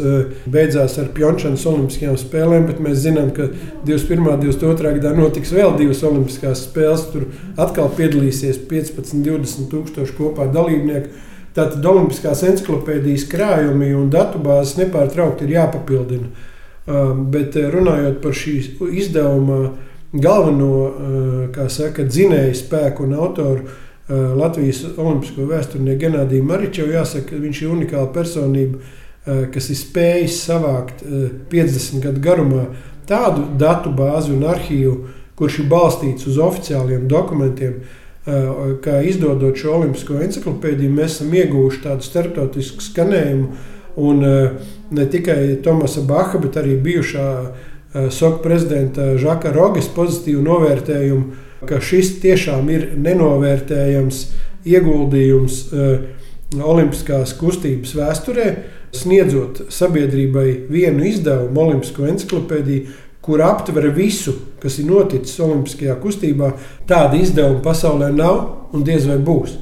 beidzās 0.51 0.97
ar 1.01 1.09
Pjončānas 1.15 1.65
Olimpiskajām 1.69 2.17
spēlēm, 2.21 2.67
bet 2.69 2.81
mēs 2.83 3.01
zinām, 3.05 3.31
ka 3.35 3.49
21. 3.87 4.27
un 4.35 4.43
22. 4.43 4.93
gadā 4.99 5.13
notiks 5.17 5.53
vēl 5.55 5.73
divas 5.79 6.03
Olimpiskās 6.07 6.67
spēles. 6.67 7.07
Tur 7.13 7.27
atkal 7.57 7.89
piedalīsies 7.97 8.61
15, 8.69 9.23
20 9.25 9.71
tūkstoši 9.73 10.17
kopā 10.19 10.49
dalībnieku. 10.53 11.25
Tātad 11.57 11.85
Olimpiskās 11.89 12.43
encyklopēdijas 12.45 13.25
krājumi 13.31 13.89
un 13.97 14.11
datubāzes 14.13 14.77
nepārtraukti 14.77 15.47
ir 15.47 15.55
jāpapildina. 15.57 16.29
Bet 17.33 17.57
runājot 17.57 18.21
par 18.23 18.37
šīs 18.37 18.75
izdevuma 18.93 19.73
galveno 20.11 20.91
eh, 21.55 21.69
saka, 21.69 22.05
dzinēju 22.07 22.55
spēku 22.55 23.05
un 23.07 23.15
autoru 23.17 23.65
eh, 23.65 24.13
Latvijas 24.13 24.83
olimpisko 24.95 25.47
vēsturnieku 25.49 26.01
Genādiju 26.05 26.47
Maričevu. 26.47 26.95
Jāsaka, 26.95 27.33
ka 27.33 27.41
viņš 27.43 27.61
ir 27.63 27.75
unikāla 27.75 28.11
personība, 28.15 28.79
eh, 28.79 29.45
kas 29.53 29.69
ir 29.73 29.79
spējis 29.81 30.41
savākt 30.47 31.05
50 31.51 32.03
gadu 32.03 32.23
garumā 32.23 32.65
tādu 33.07 33.45
datu 33.59 33.91
bāzi 33.95 34.33
un 34.35 34.47
arhīvu, 34.47 34.97
kurš 35.37 35.61
ir 35.63 35.71
balstīts 35.71 36.27
uz 36.27 36.39
oficiāliem 36.41 37.07
dokumentiem. 37.07 37.81
Kā 38.83 38.97
izdodot 39.07 39.55
šo 39.55 39.77
olimpisko 39.77 40.17
encyklopēdiju, 40.19 40.91
mēs 40.91 41.13
esam 41.13 41.29
ieguvuši 41.31 41.77
tādu 41.85 42.03
starptautisku 42.03 42.83
skanējumu. 42.83 43.45
Un 44.03 44.19
ne 44.91 45.05
tikai 45.07 45.61
Tomasa 45.63 46.03
Baha, 46.03 46.41
bet 46.43 46.59
arī 46.59 46.75
bijušā 46.83 47.27
SOK 47.93 48.41
prezidenta 48.43 49.13
Žaka 49.17 49.53
Rogas 49.55 49.87
pozitīvu 49.95 50.43
novērtējumu, 50.43 51.43
ka 51.67 51.79
šis 51.81 52.17
tiešām 52.21 52.67
ir 52.73 52.89
nenovērtējams 52.99 54.23
ieguldījums 54.67 55.61
eh, 55.71 55.97
Olimpiskās 56.63 57.33
kustības 57.35 57.91
vēsturē, 57.97 58.47
sniedzot 58.95 59.65
sabiedrībai 59.73 60.47
vienu 60.71 61.03
izdevumu, 61.09 61.59
Olimpisko 61.65 62.07
encyklopēdiju, 62.07 62.93
kur 63.27 63.43
aptver 63.43 63.89
visu, 63.91 64.31
kas 64.63 64.77
ir 64.79 64.87
noticis 64.87 65.39
Olimpiskajā 65.43 65.97
kustībā. 65.99 66.53
Tāda 66.87 67.19
izdevuma 67.19 67.59
pasaulē 67.65 68.13
nav 68.15 68.71
un 68.71 68.85
diez 68.87 69.07
vai 69.09 69.17
būs. 69.19 69.57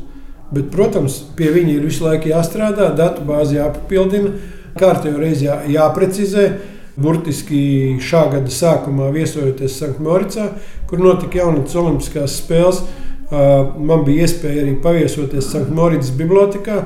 Bet, 0.53 0.69
protams, 0.73 1.23
pie 1.37 1.49
viņa 1.55 1.73
ir 1.73 1.87
visu 1.87 2.05
laiku 2.05 2.29
jāstrādā, 2.29 2.91
datu 2.93 3.25
bāzi 3.25 3.57
jāpapildina, 3.57 4.35
kārtībā 4.77 5.23
reizē 5.23 5.47
jā, 5.47 5.57
jāprecizē. 5.79 6.45
Burtiski 6.95 7.97
šā 7.99 8.21
gada 8.31 8.51
sākumā 8.51 9.09
viesojoties 9.15 9.79
Sanktmoricā, 9.81 10.47
kur 10.87 11.01
notika 11.03 11.41
jaunatnes 11.41 11.75
Olimpiskās 11.81 12.37
spēles, 12.39 12.83
man 13.31 14.05
bija 14.07 14.27
iespēja 14.27 14.63
arī 14.63 14.77
paviesoties 14.83 15.49
Sanktmoricas 15.51 16.13
bibliotekā, 16.15 16.83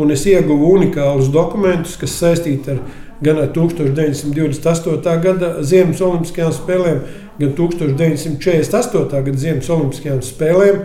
un 0.00 0.14
es 0.14 0.24
ieguvu 0.30 0.70
unikālus 0.78 1.28
dokumentus, 1.34 1.98
kas 2.00 2.16
saistīti 2.22 2.76
ar 2.76 2.80
gan 3.20 3.38
ar 3.42 3.50
1928. 3.52 5.20
gada 5.20 5.50
Ziemas 5.66 6.00
Olimpiskajām 6.00 6.54
spēlēm, 6.56 7.02
gan 7.40 7.52
1948. 7.58 9.22
gada 9.26 9.36
Ziemas 9.44 9.68
Olimpiskajām 9.68 10.22
spēlēm, 10.24 10.82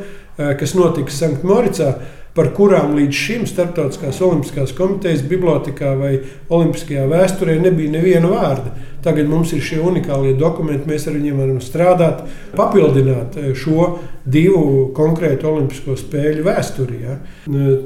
kas 0.60 0.75
notika 0.75 1.15
Sanktmoricā 1.15 1.94
par 2.36 2.50
kurām 2.56 2.98
līdz 2.98 3.15
šim 3.15 3.46
Startautiskās 3.48 4.20
Olimpiskās 4.25 4.74
komitejas 4.75 5.24
bibliotekā 5.30 5.94
vai 5.96 6.18
Olimpiskajā 6.51 7.06
vēsturē 7.08 7.56
nebija 7.63 7.94
neviena 7.94 8.32
vārda. 8.32 8.74
Tagad 9.06 9.30
mums 9.30 9.54
ir 9.54 9.62
šie 9.63 9.80
unikālie 9.86 10.34
dokumenti, 10.39 10.89
mēs 10.89 11.06
ar 11.08 11.15
viņiem 11.15 11.39
varam 11.39 11.62
strādāt, 11.63 12.25
papildināt 12.58 13.38
eh, 13.39 13.54
šo 13.56 13.88
divu 14.25 14.89
konkrētu 14.98 15.48
Olimpisko 15.51 15.96
spēļu 16.01 16.44
vēsturi. 16.48 17.00
Ja. 17.06 17.18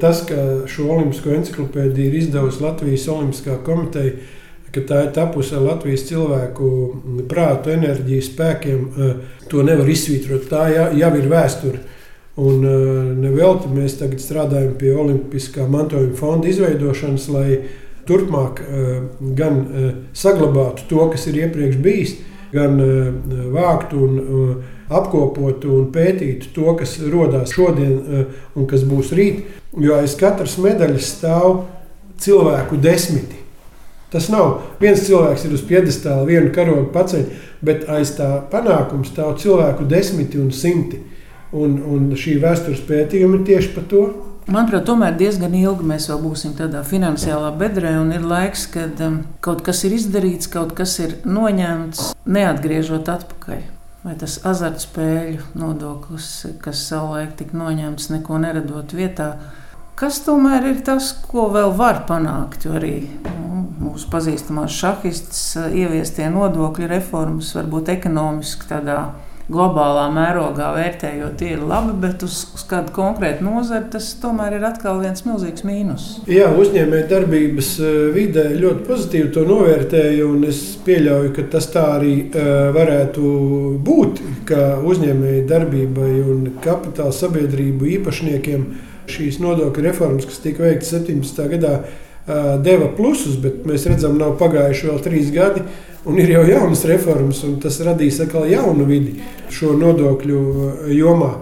Tas, 0.02 0.24
ka 0.26 0.66
šo 0.70 0.88
Olimpisko 0.96 1.34
encyklopēdiju 1.36 2.08
ir 2.08 2.18
izdevusi 2.24 2.64
Latvijas 2.64 3.06
Olimpiskā 3.12 3.60
komiteja, 3.66 4.16
ka 4.74 4.82
tā 4.86 5.04
ir 5.06 5.14
tapusi 5.14 5.54
ar 5.58 5.66
Latvijas 5.66 6.08
cilvēku 6.08 6.72
prātu, 7.30 7.74
enerģiju, 7.76 8.26
spēkiem, 8.32 8.82
eh, 8.90 9.40
to 9.52 9.62
nevar 9.66 9.86
izsvītrot. 9.86 10.50
Tā 10.50 10.66
jau 10.74 11.14
ir 11.20 11.30
vēsture. 11.30 11.84
Un 12.38 12.62
eh, 12.62 13.12
nevelti 13.18 13.70
mēs 13.74 13.96
tagad 13.98 14.22
strādājam 14.22 14.76
pie 14.78 14.92
Olimpiskā 14.94 15.66
mantojuma 15.70 16.14
fonda 16.18 16.50
izveidošanas, 16.50 17.26
lai 17.34 17.56
turpmāk 18.06 18.60
eh, 18.62 19.00
gan 19.38 19.58
eh, 19.64 19.88
saglabātu 20.14 20.86
to, 20.90 21.08
kas 21.10 21.26
ir 21.26 21.40
iepriekš 21.42 21.80
bijis, 21.82 22.14
gan 22.50 22.80
vāktu 23.54 23.98
un 24.02 24.62
apkopotu 24.90 25.68
un 25.70 25.84
pētītu 25.94 26.48
to, 26.50 26.72
kas 26.74 26.96
radās 26.98 27.52
šodien 27.54 28.24
un 28.58 28.66
kas 28.66 28.82
būs 28.82 29.12
rīt. 29.14 29.44
Jo 29.78 30.00
aiz 30.00 30.16
katras 30.18 30.56
medaļas 30.58 31.12
stāv 31.12 31.60
cilvēku 32.18 32.80
desmiti. 32.82 33.38
Tas 34.10 34.26
nav 34.34 34.64
viens 34.82 35.04
cilvēks, 35.06 35.44
ir 35.46 35.54
uz 35.54 35.62
piedestāla, 35.62 36.26
vienu 36.26 36.50
karogu 36.50 36.88
paceļ, 36.90 37.28
bet 37.62 37.86
aiz 37.86 38.16
tā 38.18 38.32
panākuma 38.50 39.06
stāv 39.06 39.36
cilvēku 39.38 39.86
desmiti 39.86 40.42
un 40.42 40.50
simti. 40.50 40.98
Un, 41.50 41.80
un 41.82 42.10
šī 42.14 42.36
vēstures 42.42 42.82
pētījuma 42.86 43.40
ir 43.40 43.46
tieši 43.48 43.72
par 43.74 43.86
to. 43.90 44.02
Manuprāt, 44.50 44.84
tomēr 44.86 45.16
diezgan 45.18 45.52
ilgi 45.54 45.86
mēs 45.86 46.06
vēl 46.10 46.20
būsim 46.22 46.54
tādā 46.58 46.80
finansiālā 46.86 47.50
bedrē, 47.58 47.96
un 48.00 48.12
ir 48.14 48.24
laiks, 48.26 48.64
kad 48.70 48.98
um, 49.04 49.20
kaut 49.42 49.62
kas 49.66 49.82
ir 49.86 49.94
izdarīts, 49.94 50.50
kaut 50.50 50.72
kas 50.78 50.96
ir 51.02 51.16
noņemts, 51.26 52.12
neatgriežot 52.26 53.10
atpakaļ. 53.12 53.62
Vai 54.00 54.14
tas 54.18 54.38
azartspēļu 54.48 55.50
nodoklis, 55.60 56.30
kas 56.64 56.82
savulaik 56.88 57.34
tika 57.38 57.58
noņemts, 57.60 58.08
neko 58.14 58.38
neradot 58.42 58.94
vietā, 58.96 59.34
kas 59.98 60.22
tomēr 60.24 60.70
ir 60.70 60.84
tas, 60.86 61.12
ko 61.26 61.50
vēl 61.52 61.74
var 61.78 62.06
panākt? 62.08 62.64
Jo 62.64 62.78
arī 62.78 62.94
nu, 63.26 63.64
mūsu 63.90 64.10
pazīstamās 64.10 64.78
šahistas 64.78 65.42
uh, 65.58 65.66
ieviestie 65.74 66.30
nodokļu 66.30 66.90
reformas 66.94 67.52
varbūt 67.58 67.90
ekonomiski 67.98 68.70
tādā 68.70 69.02
veidā 69.02 69.28
globālā 69.50 70.06
mērogā 70.14 70.70
vērtējot, 70.76 71.34
tie 71.40 71.54
ir 71.56 71.62
labi, 71.66 71.94
bet 72.02 72.22
uz, 72.26 72.42
uz 72.54 72.64
kādu 72.70 72.92
konkrētu 72.94 73.44
nozari 73.44 73.88
tas 73.92 74.10
tomēr 74.22 74.56
ir 74.58 74.66
atkal 74.68 75.00
viens 75.02 75.24
milzīgs 75.26 75.64
mīnus. 75.66 76.06
Jā, 76.30 76.50
uzņēmējdarbības 76.60 77.70
eh, 77.82 77.96
vidē 78.14 78.46
ļoti 78.60 78.86
pozitīvi 78.86 79.32
to 79.34 79.44
novērtēju, 79.48 80.28
un 80.30 80.46
es 80.50 80.62
pieļauju, 80.86 81.32
ka 81.36 81.46
tas 81.56 81.70
tā 81.74 81.86
arī 81.96 82.14
eh, 82.28 82.52
varētu 82.76 83.32
būt, 83.86 84.22
ka 84.50 84.68
uzņēmējdarbībai 84.90 86.12
un 86.34 86.46
kapitāla 86.62 87.14
sabiedrību 87.16 87.90
īpašniekiem 87.98 88.66
šīs 89.10 89.40
nodokļu 89.42 89.88
reformas, 89.88 90.28
kas 90.30 90.42
tika 90.44 90.68
veikts 90.68 90.94
17. 90.94 91.46
gadā, 91.56 91.76
eh, 91.82 92.50
deva 92.62 92.92
plusus, 92.94 93.38
bet 93.42 93.64
mēs 93.66 93.88
redzam, 93.90 94.18
nav 94.20 94.36
pagājuši 94.40 94.92
vēl 94.92 95.06
trīs 95.06 95.34
gadi 95.34 95.66
un 96.04 96.18
ir 96.18 96.30
jau 96.32 96.44
jaunas 96.48 96.84
reformas, 96.88 97.42
un 97.44 97.58
tas 97.60 97.80
radīs 97.84 98.20
atkal 98.24 98.46
jaunu 98.48 98.86
vidi 98.88 99.18
šo 99.52 99.74
nodokļu 99.78 100.40
eh, 100.40 100.92
jomā. 100.96 101.32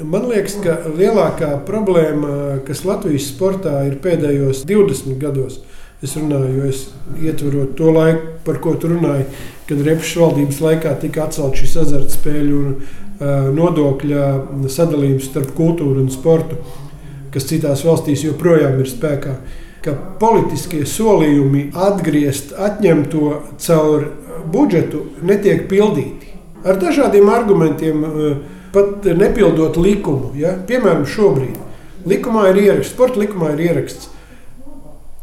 Man 0.00 0.30
liekas, 0.30 0.56
ka 0.64 0.78
lielākā 0.96 1.50
problēma, 1.68 2.62
kas 2.64 2.86
Latvijas 2.88 3.28
sportā 3.34 3.82
ir 3.84 3.98
pēdējos 4.00 4.62
20 4.68 5.18
gados, 5.20 5.58
es 6.00 6.14
runāju, 6.16 6.54
jo 6.56 6.70
es 6.70 6.86
ietveru 7.20 7.66
to 7.76 7.92
laiku, 7.92 8.38
par 8.46 8.62
ko 8.64 8.72
tu 8.80 8.88
runāji, 8.94 9.26
kad 9.68 9.82
Repšas 9.84 10.22
valdības 10.22 10.62
laikā 10.64 10.94
tika 11.02 11.26
atcelts 11.26 11.60
šis 11.60 11.76
azartspēļu 11.82 12.60
un 12.62 12.70
uh, 12.78 13.50
nodokļa 13.52 14.24
sadalījums 14.72 15.28
starp 15.28 15.52
kultūru 15.58 16.00
un 16.00 16.08
sportu, 16.14 16.56
kas 17.34 17.50
citās 17.52 17.84
valstīs 17.84 18.24
joprojām 18.24 18.80
ir 18.80 18.88
spēkā. 18.88 19.36
Uh, 19.36 19.69
ka 19.84 19.94
politiskie 20.20 20.84
solījumi 20.86 21.70
atgriezt 21.74 22.52
atņemto 22.52 23.32
caur 23.58 24.06
budžetu 24.52 25.06
netiek 25.22 25.66
pildīti. 25.70 26.34
Ar 26.64 26.76
dažādiem 26.80 27.28
argumentiem, 27.32 28.04
eh, 28.04 28.36
pat 28.72 29.04
nepildot 29.04 29.76
likumu. 29.76 30.32
Ja? 30.36 30.54
Piemēram, 30.66 31.06
šobrīd 31.06 31.56
likumā 32.06 32.50
ir 32.50 32.62
ieraksts, 32.62 32.92
sporta 32.94 33.20
likumā 33.20 33.54
ir 33.54 33.60
ieraksts, 33.70 34.08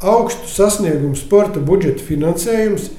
augstu 0.02 0.48
sasniegumu 0.48 1.16
sporta 1.16 1.60
budžeta 1.60 2.04
finansējums 2.06 2.92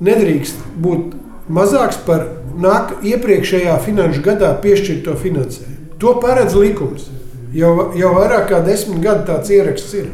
nedrīkst 0.00 0.56
būt 0.76 1.14
mazāks 1.48 1.98
par 2.04 2.26
nāk, 2.58 2.98
iepriekšējā 3.02 3.78
finanšu 3.84 4.22
gadā 4.22 4.52
piešķirto 4.62 5.16
finansējumu. 5.16 5.76
To 5.98 6.14
paredz 6.22 6.54
likums. 6.54 7.08
Jau, 7.54 7.90
jau 7.96 8.10
vairāk 8.12 8.50
kā 8.50 8.58
desmit 8.64 9.00
gadi 9.02 9.24
tāds 9.30 9.50
ieraksts 9.50 9.94
ir. 9.96 10.10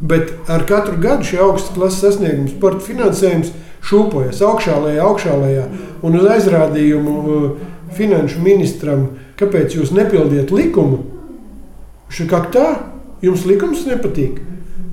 Bet 0.00 0.32
ar 0.48 0.64
katru 0.68 0.96
gadu 1.00 1.26
šī 1.28 1.40
augsta 1.44 1.74
klases 1.76 2.00
sasnieguma 2.00 2.48
sporta 2.48 2.80
finansējums 2.86 3.50
šūpojas 3.84 4.40
augšā, 4.44 4.76
lejā, 4.84 5.04
augšā, 5.04 5.34
lejā. 5.40 5.64
Un 6.04 6.16
uz 6.16 6.28
aizrādījumu 6.36 7.16
uh, 7.20 7.50
finanšu 7.96 8.40
ministram, 8.44 9.10
kāpēc 9.40 9.76
jūs 9.76 9.92
nepildiet 9.96 10.52
likumu, 10.54 11.02
ir 12.10 12.30
kā 12.30 12.40
tā, 12.52 12.68
jums 13.24 13.44
likums 13.48 13.84
nepatīk. 13.88 14.40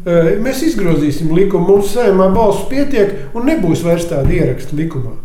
Uh, 0.07 0.33
mēs 0.43 0.65
izgrozīsim 0.67 1.31
likumu, 1.35 1.77
mums 1.77 1.93
saimā 1.95 2.27
balss 2.35 2.67
pietiek 2.71 3.31
un 3.35 3.47
nebūs 3.47 3.85
vairs 3.87 4.09
tāda 4.11 4.35
ieraksta 4.35 4.75
likumā. 4.75 5.15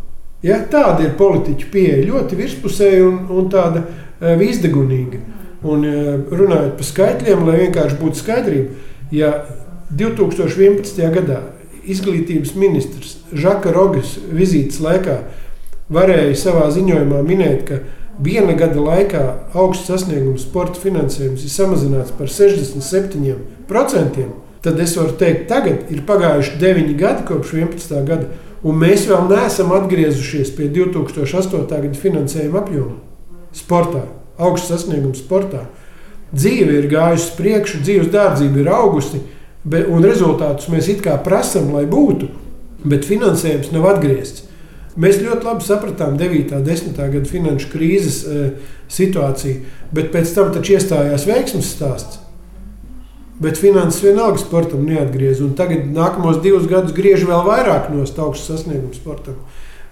Ja, 0.47 0.61
tāda 0.71 1.09
ir 1.09 1.19
politiķa 1.19 1.69
pieeja, 1.75 2.07
ļoti 2.07 2.39
virspusēja 2.39 3.03
un, 3.07 3.19
un 3.35 3.51
tāda 3.51 3.83
uh, 3.83 4.39
izdegunīga. 4.47 5.23
Un 5.63 5.85
runājot 6.27 6.73
par 6.75 6.87
skaitļiem, 6.89 7.45
lai 7.47 7.61
vienkārši 7.61 7.99
būtu 8.01 8.19
skaidrība, 8.19 8.81
ja 9.15 9.29
2011. 9.93 10.97
gadā 11.13 11.41
izglītības 11.85 12.55
ministrs 12.57 13.17
Žaka 13.37 13.73
Rogas 13.75 14.15
vizītes 14.33 14.79
laikā 14.81 15.19
varēja 15.93 16.37
savā 16.39 16.71
ziņojumā 16.73 17.19
minēt, 17.27 17.67
ka 17.69 17.81
viena 18.23 18.55
gada 18.57 18.81
laikā 18.81 19.25
augsts 19.53 19.91
sasniegums 19.91 20.47
sporta 20.47 20.81
finansējums 20.81 21.45
ir 21.45 21.53
samazināts 21.53 22.15
par 22.17 22.31
67%, 22.33 24.25
tad 24.63 24.81
es 24.81 24.97
varu 24.97 25.13
teikt, 25.21 25.45
tagad 25.51 25.93
ir 25.93 26.01
pagājuši 26.09 26.57
9 26.63 26.97
gadi 26.97 27.27
kopš 27.29 27.53
11. 27.59 28.01
gada, 28.09 28.27
un 28.63 28.79
mēs 28.81 29.05
vēl 29.11 29.29
neesam 29.29 29.75
atgriezušies 29.77 30.55
pie 30.57 30.71
2008. 30.73 31.69
gada 31.69 32.01
finansējuma 32.07 32.63
apjoma 32.63 32.97
sportā, 33.53 34.07
augsts 34.41 34.73
sasniegums 34.73 35.21
sportā. 35.21 35.67
Dzīve 36.33 36.79
ir 36.81 36.89
gājusi 36.89 37.27
uz 37.27 37.33
priekšu, 37.37 37.83
dzīves 37.85 38.09
dārdzība 38.15 38.63
ir 38.63 38.69
augusi, 38.73 39.19
Be, 39.63 39.85
un 39.87 40.03
rezultātus 40.03 40.71
mēs 40.73 40.89
it 40.91 41.05
kā 41.05 41.15
prasām, 41.23 41.71
lai 41.75 41.85
būtu, 41.87 42.29
bet 42.83 43.07
finansējums 43.07 43.71
nav 43.75 43.87
atgriezts. 43.93 44.49
Mēs 44.99 45.23
ļoti 45.23 45.47
labi 45.47 45.65
sapratām 45.65 46.19
9. 46.21 46.51
un 46.59 46.65
10. 46.67 46.99
gada 46.99 47.29
finanšu 47.29 47.71
krīzes 47.73 48.19
e, 48.27 48.41
situāciju, 48.93 49.63
bet 49.95 50.11
pēc 50.13 50.35
tam 50.37 50.51
taču 50.53 50.75
iestājās 50.77 51.25
veiksmes 51.29 51.71
stāsts. 51.79 52.19
Bet 53.43 53.57
finanses 53.59 54.03
vienalga 54.05 54.43
sportam 54.43 54.85
neatgriez. 54.87 55.41
Un 55.43 55.55
tagad 55.59 55.87
nākamos 55.95 56.43
divus 56.45 56.69
gadus 56.71 56.93
griež 56.95 57.25
vēl 57.27 57.41
vairāk 57.47 57.89
no 57.91 58.05
augsta 58.05 58.53
sasnieguma 58.53 58.93
sportam. 58.99 59.39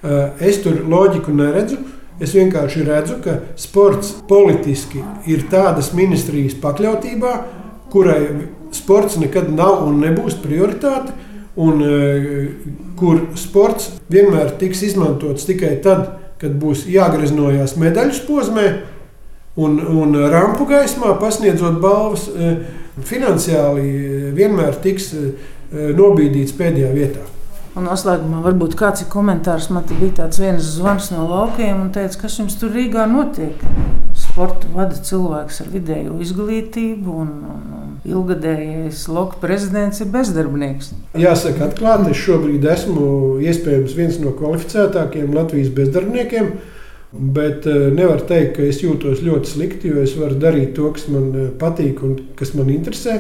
E, 0.03 0.21
es 0.51 0.61
tur 0.67 0.83
loģiku 0.85 1.33
neredzu. 1.33 1.81
Es 2.21 2.35
vienkārši 2.37 2.85
redzu, 2.85 3.17
ka 3.25 3.39
sports 3.57 4.13
politiski 4.29 5.01
ir 5.25 5.47
tādas 5.49 5.95
ministrijas 5.97 6.53
pakļautībā, 6.61 7.33
kurai 7.93 8.21
sports 8.75 9.19
nekad 9.21 9.51
nav 9.55 9.85
un 9.87 10.01
nebūs 10.05 10.39
prioritāte, 10.43 11.15
un 11.61 11.83
kur 13.01 13.25
sports 13.39 13.91
vienmēr 14.13 14.55
tiks 14.61 14.85
izmantots 14.87 15.49
tikai 15.49 15.77
tad, 15.85 16.07
kad 16.41 16.55
būs 16.61 16.87
jāgreznojas 16.89 17.77
medaļu 17.81 18.23
posmē 18.29 18.67
un, 19.61 19.81
un 19.81 20.15
rampu 20.33 20.69
gaismā, 20.71 21.17
pasniedzot 21.21 21.81
balvas, 21.83 22.29
finansiāli 23.11 24.31
vienmēr 24.37 24.79
tiks 24.85 25.13
nobīdīts 25.71 26.57
pēdējā 26.57 26.95
vietā. 26.95 27.27
Un 27.79 27.87
noslēgumā 27.87 28.41
varbūt 28.43 28.75
kāds 28.79 29.05
ir 29.05 29.11
komentārs. 29.13 29.69
Man 29.71 29.85
bija 29.93 30.25
tāds 30.25 30.41
viens 30.43 30.73
zvans 30.75 31.13
no 31.15 31.29
laukiem 31.31 31.85
un 31.85 31.93
teica, 31.95 32.25
kas 32.25 32.41
jums 32.41 32.57
tur 32.59 32.73
Rīgā 32.75 33.05
notiek. 33.07 33.63
Sportu 34.31 34.69
vada 34.71 34.95
cilvēks 34.95 35.57
ar 35.65 35.71
vidēju 35.73 36.21
izglītību, 36.23 37.15
un, 37.25 37.31
un, 37.51 37.63
un 37.81 37.95
ilgadējais 38.07 39.03
loka 39.11 39.41
prezidents 39.43 39.99
ir 40.05 40.11
bezdarbnieks. 40.15 40.93
Jāsaka, 41.19 41.67
atklāti, 41.67 42.13
es 42.15 42.21
šobrīd 42.23 42.67
esmu 42.71 43.09
iespējams 43.43 43.97
viens 43.99 44.21
no 44.23 44.31
kvalificētākajiem 44.39 45.35
Latvijas 45.35 45.73
bezdarbniekiem. 45.75 46.53
Bet 47.11 47.67
eh, 47.67 47.89
nevar 47.91 48.23
teikt, 48.23 48.55
ka 48.55 48.63
es 48.71 48.85
jūtos 48.85 49.25
ļoti 49.27 49.51
slikti, 49.51 49.91
jo 49.91 50.05
es 50.05 50.15
varu 50.15 50.39
darīt 50.39 50.77
to, 50.77 50.93
kas 50.95 51.09
man 51.11 51.33
eh, 51.35 51.49
patīk 51.59 52.05
un 52.07 52.15
kas 52.39 52.55
man 52.55 52.71
interesē. 52.71 53.19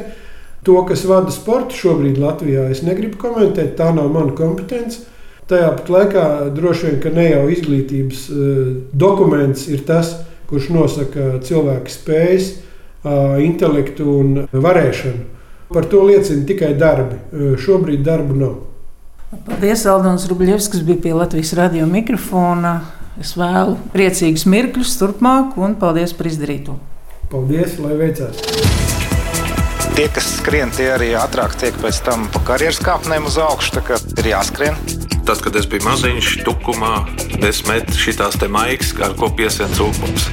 To, 0.68 0.76
kas 0.86 1.02
vada 1.08 1.34
sportu 1.34 1.74
šobrīd 1.74 2.20
Latvijā, 2.20 2.68
es 2.70 2.84
negribu 2.86 3.18
komentēt, 3.18 3.74
tā 3.80 3.90
nav 3.96 4.12
mana 4.14 4.36
kompetence. 4.38 5.08
Tajā 5.50 5.72
pat 5.74 5.90
laikā 5.90 6.24
droši 6.54 6.86
vien, 6.86 6.98
ka 7.02 7.10
ne 7.10 7.24
jau 7.26 7.46
izglītības 7.50 8.26
uh, 8.30 8.58
dokuments 8.94 9.64
ir 9.72 9.80
tas, 9.88 10.12
kurš 10.50 10.68
nosaka 10.74 11.28
cilvēka 11.46 11.92
spējas, 11.94 12.50
intelektu 13.40 14.06
un 14.20 14.42
varēšanu. 14.52 15.28
Par 15.70 15.86
to 15.86 16.02
liecina 16.02 16.42
tikai 16.48 16.74
darbi. 16.74 17.16
Šobrīd 17.62 18.02
darbu 18.04 18.36
nav. 18.36 18.56
Paldies, 19.46 19.84
Aldons 19.86 20.26
Rubļevs, 20.26 20.66
kas 20.72 20.82
bija 20.82 20.98
pie 21.04 21.12
Latvijas 21.14 21.54
radio 21.54 21.86
mikrofona. 21.86 22.80
Es 23.20 23.36
vēlu 23.38 23.76
priecīgus 23.94 24.46
mirkļus 24.50 24.96
turpmāk, 24.98 25.54
un 25.60 25.76
paldies 25.78 26.14
par 26.18 26.30
izdarīto. 26.30 26.74
Paldies, 27.30 27.78
lai 27.78 27.94
veicās! 28.00 28.42
Tie, 29.94 30.06
kas 30.10 30.26
skrien, 30.38 30.70
tie 30.74 30.88
arī 30.94 31.12
ātrāk 31.18 31.54
tiek 31.60 31.76
pēc 31.82 32.02
tam 32.06 32.26
pa 32.34 32.42
karjeras 32.52 32.80
kāpnēm 32.82 33.26
uz 33.30 33.38
augšu. 33.42 33.76
Tā 33.78 33.84
kā 33.86 34.00
ir 34.22 34.30
jāskrien. 34.32 34.78
Tad, 35.24 35.40
kad 35.44 35.56
es 35.56 35.66
biju 35.70 35.84
maziņš, 35.86 36.30
tukumā, 36.46 36.94
es 37.46 37.62
metu 37.68 37.94
šīs 37.98 38.20
maigas, 38.48 38.94
ar 39.04 39.14
ko 39.18 39.28
piesien 39.36 39.68
cūkums. 39.76 40.30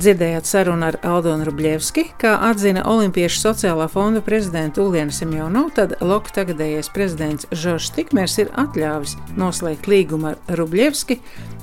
Dzirdējāt 0.00 0.48
sarunu 0.48 0.86
ar 0.86 0.96
Aldonu 1.04 1.44
Rubļevski, 1.50 2.06
kā 2.22 2.38
atzina 2.48 2.86
Olimpiešu 2.88 3.42
sociālā 3.42 3.84
fonda 3.92 4.22
prezidenta 4.24 4.80
Uliena 4.80 5.12
Simjonovu, 5.12 5.74
tad 5.76 5.98
Loka 6.00 6.32
tagadējais 6.38 6.88
prezidents 6.94 7.48
Žoržs 7.52 7.92
Tikmērs 7.98 8.38
ir 8.40 8.52
atļāvis 8.62 9.18
noslēgt 9.36 9.90
līgumu 9.92 10.32
ar 10.32 10.56
Rubļevski 10.56 11.18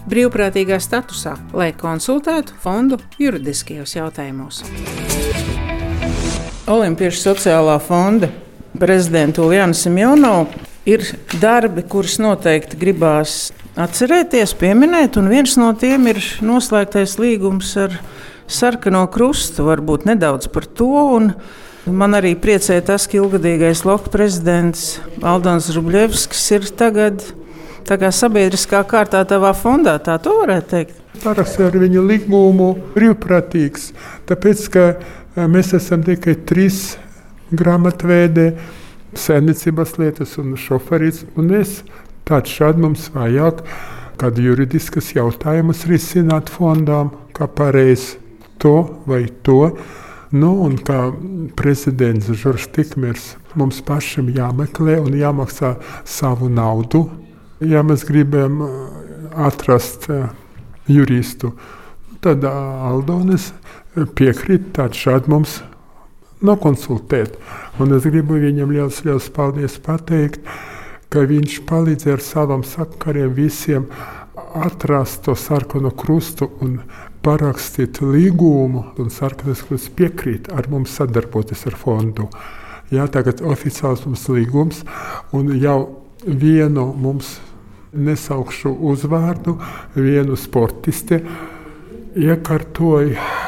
brīvprātīgā 0.06 0.78
statusā, 0.78 1.34
lai 1.58 1.72
konsultētu 1.74 2.60
fondu 2.62 3.02
juridiskajos 3.18 3.98
jautājumos. 3.98 4.62
Olimpiešu 6.70 7.32
sociālā 7.32 7.80
fonda 7.82 8.30
prezidenta 8.80 9.44
Uljana 9.44 9.74
Simjonovu 9.74 10.48
ir 10.88 11.04
darbi, 11.42 11.84
kurus 11.84 12.18
noteikti 12.22 12.80
gribās 12.80 13.52
atcerēties, 13.78 14.56
pieminēt, 14.58 15.20
un 15.20 15.30
viens 15.32 15.58
no 15.60 15.70
tiem 15.78 16.08
ir 16.14 16.22
noslēgtais 16.46 17.18
līgums 17.22 17.74
ar 17.82 17.98
Sarkano 18.48 19.04
krustu. 19.12 19.66
Varbūt 19.68 20.08
nedaudz 20.08 20.48
par 20.54 20.66
to. 20.66 21.18
Man 21.88 22.16
arī 22.18 22.34
priecē 22.40 22.80
tas, 22.84 23.06
ka 23.08 23.20
ilgadīgais 23.20 23.86
Loka 23.88 24.12
prezidents 24.12 24.98
Aldons 25.24 25.70
Rubļevskis 25.76 26.46
ir 26.56 26.70
tagad 26.80 27.24
kā 27.88 28.10
sabiedriskā 28.12 28.82
kārtā 28.88 29.22
tavā 29.28 29.54
fondā. 29.56 29.96
Tā 30.04 30.18
to 30.20 30.34
varētu 30.42 30.72
teikt. 30.74 31.04
Parakstīju 31.24 31.70
ar 31.70 31.78
viņu 31.82 32.04
līgumu 32.06 32.68
brīvprātīgs, 32.94 33.92
tāpēc 34.30 34.66
ka 34.74 34.84
e, 34.94 35.48
mēs 35.50 35.72
esam 35.74 36.04
tikai 36.06 36.36
trīs 36.46 36.98
grāmatveidi, 37.52 38.52
sēnicības 39.18 39.96
lietas 40.02 40.38
un 40.42 40.56
šoferis. 40.60 41.24
Un 41.40 41.54
es 41.58 41.82
tāds 42.28 42.54
šādi 42.54 42.84
mums 42.84 43.08
vajag, 43.14 43.62
kādu 44.20 44.50
juridiskas 44.50 45.14
jautājumus 45.16 45.86
risināt 45.90 46.52
fondām, 46.54 47.14
kā 47.38 47.48
pareizi 47.48 48.18
to 48.62 49.04
vai 49.08 49.26
to. 49.46 49.78
Nu, 50.36 50.58
un 50.66 50.76
kā 50.84 51.06
prezidents 51.56 52.28
Žoržs 52.28 52.68
Tikmers 52.76 53.30
mums 53.56 53.80
pašam 53.86 54.28
jāmeklē 54.36 54.98
un 55.00 55.16
jāmaksā 55.16 55.78
savu 56.04 56.50
naudu 56.52 57.06
Ja 57.58 57.82
mēs 57.82 58.04
gribam 58.06 58.60
uh, 58.62 58.74
atrast 59.48 60.04
uh, 60.14 60.28
juristu, 60.86 61.56
tad 62.22 62.44
uh, 62.46 62.84
Aldonis 62.86 63.48
piekrīt 64.14 64.68
tādu 64.76 65.00
šādu 65.00 65.34
mums 65.34 65.56
nokonsultēt. 66.46 67.38
Un 67.82 67.94
es 67.98 68.06
gribu 68.08 68.40
viņam 68.42 68.72
liels, 68.74 69.04
liels 69.06 69.30
paldies 69.34 69.78
pateikt, 69.84 70.42
ka 71.14 71.24
viņš 71.28 71.62
palīdzēja 71.70 72.18
ar 72.18 72.24
saviem 72.24 72.64
sakariem 72.68 73.34
visiem 73.38 73.88
atrast 74.58 75.24
to 75.26 75.36
sarkano 75.38 75.92
krustu 75.96 76.50
un 76.62 76.80
parakstīt 77.26 78.02
līgumu. 78.04 78.86
Sarkanais 79.14 79.64
krusts 79.68 79.94
piekrīt 79.96 80.52
ar 80.54 80.70
mums 80.72 80.96
sadarboties 80.98 81.66
ar 81.70 81.78
fondu. 81.80 82.30
Jā, 82.94 83.08
tagad 83.12 83.42
oficiāls 83.44 84.06
mums 84.08 84.28
līgums 84.32 84.84
un 85.36 85.52
jau 85.60 85.80
vienu 86.24 86.94
mums 86.96 87.38
nesaukšu 87.98 88.72
uzvārdu, 88.92 89.58
vienu 89.96 90.38
sportisti 90.40 91.20
iekārtoja 92.18 93.47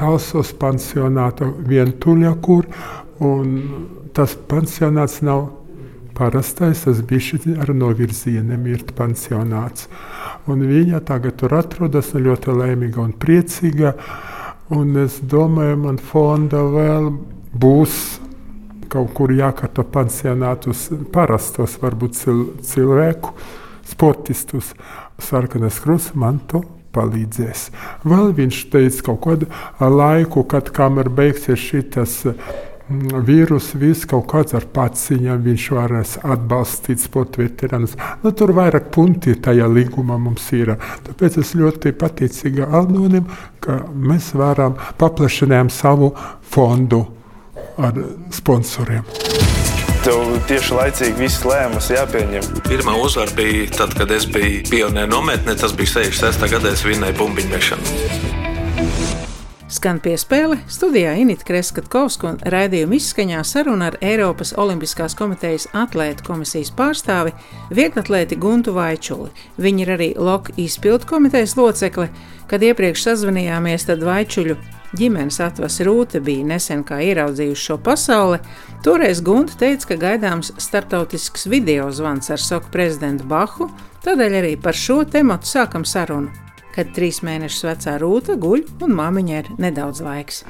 Talsos 0.00 0.54
pansionātu 0.56 1.50
vientuļa, 1.68 2.30
kur 2.40 2.64
tas 4.16 4.36
pansionāts 4.48 5.18
nav 5.26 5.50
parastais, 6.16 6.86
tas 6.86 7.02
bija 7.04 7.60
ar 7.60 7.74
novirzieniem 7.76 8.64
ir 8.72 8.84
pansionāts. 8.96 9.88
Un 10.48 10.64
viņa 10.64 11.02
tagad 11.04 11.36
tur 11.40 11.52
atrodas 11.58 12.14
ļoti 12.16 12.56
laimīga 12.56 13.04
un 13.04 13.12
priecīga. 13.12 13.94
Un 14.72 14.96
es 15.02 15.18
domāju, 15.20 15.76
man 15.84 15.98
fonda 15.98 16.62
vēl 16.64 17.10
būs 17.52 17.96
kaut 18.90 19.12
kur 19.14 19.32
jākārto 19.34 19.84
pansionātus 19.84 20.88
parastos, 21.12 21.76
varbūt 21.82 22.18
cil 22.18 22.44
cilvēku 22.64 23.34
sportistus. 23.86 24.72
Sarkanais 25.20 25.80
krusts 25.82 26.16
man 26.16 26.40
to 26.48 26.62
palīdzēs. 26.94 27.68
Vēl 28.08 28.34
viņš 28.36 28.64
teica 28.72 29.06
kaut 29.10 29.22
kādu 29.26 29.48
laiku, 29.80 30.44
kad 30.50 30.70
kamēr 30.74 31.10
beigsies 31.14 31.60
šis 31.60 32.24
mm, 32.30 33.20
vīrus, 33.26 33.72
viss 33.78 34.08
kaut 34.10 34.26
kāds 34.32 34.56
ar 34.58 34.66
paciņām, 34.74 35.42
viņš 35.46 35.68
varēs 35.76 36.16
atbalstīt 36.22 37.02
sporta 37.02 37.42
veterānus. 37.44 37.96
Nu, 38.24 38.34
tur 38.36 38.54
vairāk 38.56 38.90
punti 38.94 39.36
tajā 39.38 39.68
līgumā 39.70 40.18
mums 40.20 40.50
ir. 40.56 40.74
Tāpēc 41.06 41.40
es 41.44 41.54
ļoti 41.58 41.94
pateicīga 42.00 42.70
Aldonim, 42.80 43.30
ka 43.62 43.82
mēs 43.94 44.32
varam 44.38 44.78
paplašināt 45.00 45.74
savu 45.74 46.12
fondu 46.50 47.04
ar 47.80 47.96
sponsoriem. 48.34 49.39
Tev 50.00 50.30
tieši 50.48 50.72
laicīgi 50.72 51.20
viss 51.20 51.42
lēmums 51.44 51.90
jāpieņem. 51.92 52.46
Pirmā 52.64 52.94
uzvara 53.04 53.34
bija 53.36 53.66
tad, 53.74 53.92
kad 53.98 54.08
es 54.16 54.24
biju 54.32 54.62
pionieru 54.70 55.10
nometnē. 55.12 55.52
Tas 55.60 55.74
bija 55.76 55.92
66. 55.98 56.46
gadā, 56.54 56.72
es 56.72 56.84
vinnēju 56.88 57.18
bumbiņu 57.18 57.52
mešanu. 57.52 58.40
Skan 59.68 60.00
piespēle 60.00 60.56
studijā 60.72 61.12
Inita 61.20 61.44
Kreskavska 61.46 62.30
un 62.32 62.40
raidījuma 62.40 62.96
izskaņā 62.96 63.44
saruna 63.44 63.92
ar 63.92 64.00
Eiropas 64.00 64.54
Olimpiskās 64.56 65.12
komitejas 65.20 65.68
atlētu 65.76 66.24
komisijas 66.26 66.72
pārstāvi 66.80 67.36
vieglatlēti 67.68 68.40
Guntu 68.40 68.72
Vaičuli. 68.80 69.28
Viņa 69.60 69.84
ir 69.84 69.96
arī 69.98 70.10
Loka 70.16 70.56
izpildu 70.56 71.12
komitejas 71.12 71.58
locekle. 71.60 72.08
Kad 72.48 72.64
iepriekš 72.64 73.04
sazvanījāmies, 73.04 73.84
tad 73.92 74.08
Vaičuļu 74.08 74.56
ģimenes 74.96 75.40
atvasa 75.44 75.86
Rūta 75.86 76.20
bija 76.24 76.46
nesen 76.52 76.82
kā 76.86 77.00
ieraudzījusi 77.04 77.66
šo 77.68 77.78
pasauli. 77.84 78.40
Toreiz 78.84 79.22
Gunta 79.24 79.56
teica, 79.60 79.92
ka 79.92 79.98
gaidāms 80.00 80.52
startautisks 80.58 81.46
video 81.50 81.90
zvans 81.94 82.30
ar 82.32 82.42
Soku 82.42 82.72
prezidentu 82.74 83.28
Bahu, 83.30 83.70
tādēļ 84.04 84.38
arī 84.42 84.54
par 84.60 84.76
šo 84.76 85.02
tematu 85.04 85.50
sākam 85.50 85.86
sarunu. 85.86 86.32
Kad 86.74 86.92
trīs 86.94 87.20
mēnešus 87.26 87.66
vecā 87.66 87.96
Rūta 88.00 88.38
guļ 88.40 88.66
un 88.86 88.94
māmiņai 88.98 89.38
ir 89.42 89.50
nedaudz 89.58 90.02
laiks. 90.06 90.44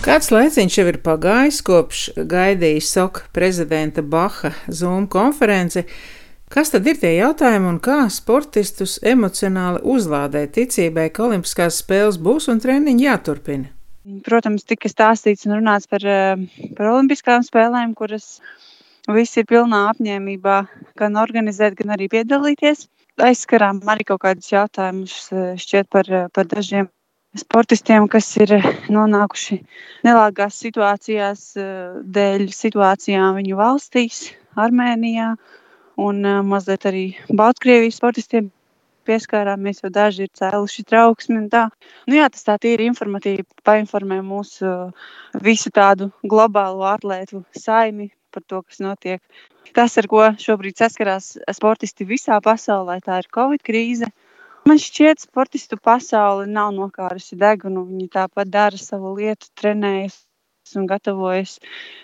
Kāds 0.00 0.30
laiciņš 0.32 0.76
jau 0.78 0.86
ir 0.88 0.96
pagājis 1.04 1.58
kopš 1.66 2.06
gaidīja 2.30 2.80
Soka 2.86 3.26
prezidenta 3.36 4.00
Baha 4.00 4.54
Zoom 4.72 5.04
konferenci. 5.12 5.84
Kas 6.50 6.72
tad 6.74 6.88
ir 6.90 6.96
tie 6.98 7.12
jautājumi 7.14 7.68
un 7.70 7.76
kā 7.78 8.00
sportistus 8.10 8.96
emocionāli 9.06 9.84
uzlādēt 9.86 10.56
ticībai, 10.56 11.04
ka 11.14 11.28
Olimpiskās 11.28 11.76
spēles 11.78 12.16
būs 12.18 12.48
un 12.50 12.58
treniņi 12.58 13.06
jāturpina? 13.06 13.70
Protams, 14.26 14.64
tika 14.66 14.90
stāstīts 14.90 15.46
un 15.46 15.54
runāts 15.60 15.86
par, 15.86 16.02
eh, 16.02 16.40
par 16.74 16.88
Olimpiskām 16.90 17.44
spēlēm, 17.46 17.92
kuras 17.94 18.40
visi 19.06 19.44
ir 19.44 19.46
pilnā 19.46 19.84
apņēmībā 19.92 20.56
gan 20.98 21.20
organizēt, 21.22 21.76
gan 21.78 21.94
arī 21.94 22.10
piedalīties. 22.16 22.88
Aizskarām 23.30 23.78
arī 23.86 24.08
kaut 24.10 24.22
kādus 24.26 24.50
jautājumus 24.50 25.30
eh, 25.30 25.54
šķiet 25.54 25.88
par, 25.88 26.10
eh, 26.10 26.26
par 26.34 26.50
dažiem 26.50 26.90
sportistiem, 27.38 28.10
kas 28.10 28.26
ir 28.42 28.56
nonākuši 28.90 29.62
nelāgās 30.02 30.58
situācijās 30.66 31.54
dēļ 32.18 32.50
situācijām 32.50 33.38
viņu 33.38 33.54
valstīs, 33.54 34.32
Armēnijā, 34.58 35.36
un 36.00 36.24
mazliet 36.48 36.86
arī 36.88 37.04
Baltkrievijas 37.28 38.00
sportistiem 38.00 38.50
pieskārāmies, 39.08 39.82
jo 39.82 39.90
daži 39.92 40.26
ir 40.26 40.32
cēluši 40.38 40.84
trauksmi. 40.88 41.42
Nu, 41.50 42.16
jā, 42.16 42.28
tas 42.32 42.46
tā 42.46 42.56
ir 42.68 42.84
informatīvi, 42.84 43.46
painformē 43.66 44.20
mūsu 44.24 44.72
visu 45.44 45.72
tādu 45.74 46.10
globālo 46.22 46.86
atlētu 46.90 47.44
saimi 47.56 48.10
par 48.30 48.44
to, 48.46 48.62
kas 48.62 48.82
notiek. 48.84 49.20
Tas, 49.74 49.96
ar 49.98 50.06
ko 50.10 50.24
šobrīd 50.40 50.78
saskarās 50.80 51.34
sportisti 51.54 52.06
visā 52.06 52.40
pasaulē, 52.42 53.00
tā 53.04 53.20
ir 53.22 53.30
Covid 53.34 53.62
krīze. 53.66 54.10
Man 54.68 54.80
šķiet, 54.82 55.22
sportistu 55.24 55.78
pasaule 55.80 56.46
nav 56.46 56.72
nokārusi 56.76 57.38
degunu. 57.38 57.86
Viņi 57.88 58.10
tāpat 58.16 58.50
dara 58.50 58.78
savu 58.78 59.14
lietu, 59.16 59.48
trenējas 59.58 60.20
un 60.78 60.86
gatavojas 60.90 61.58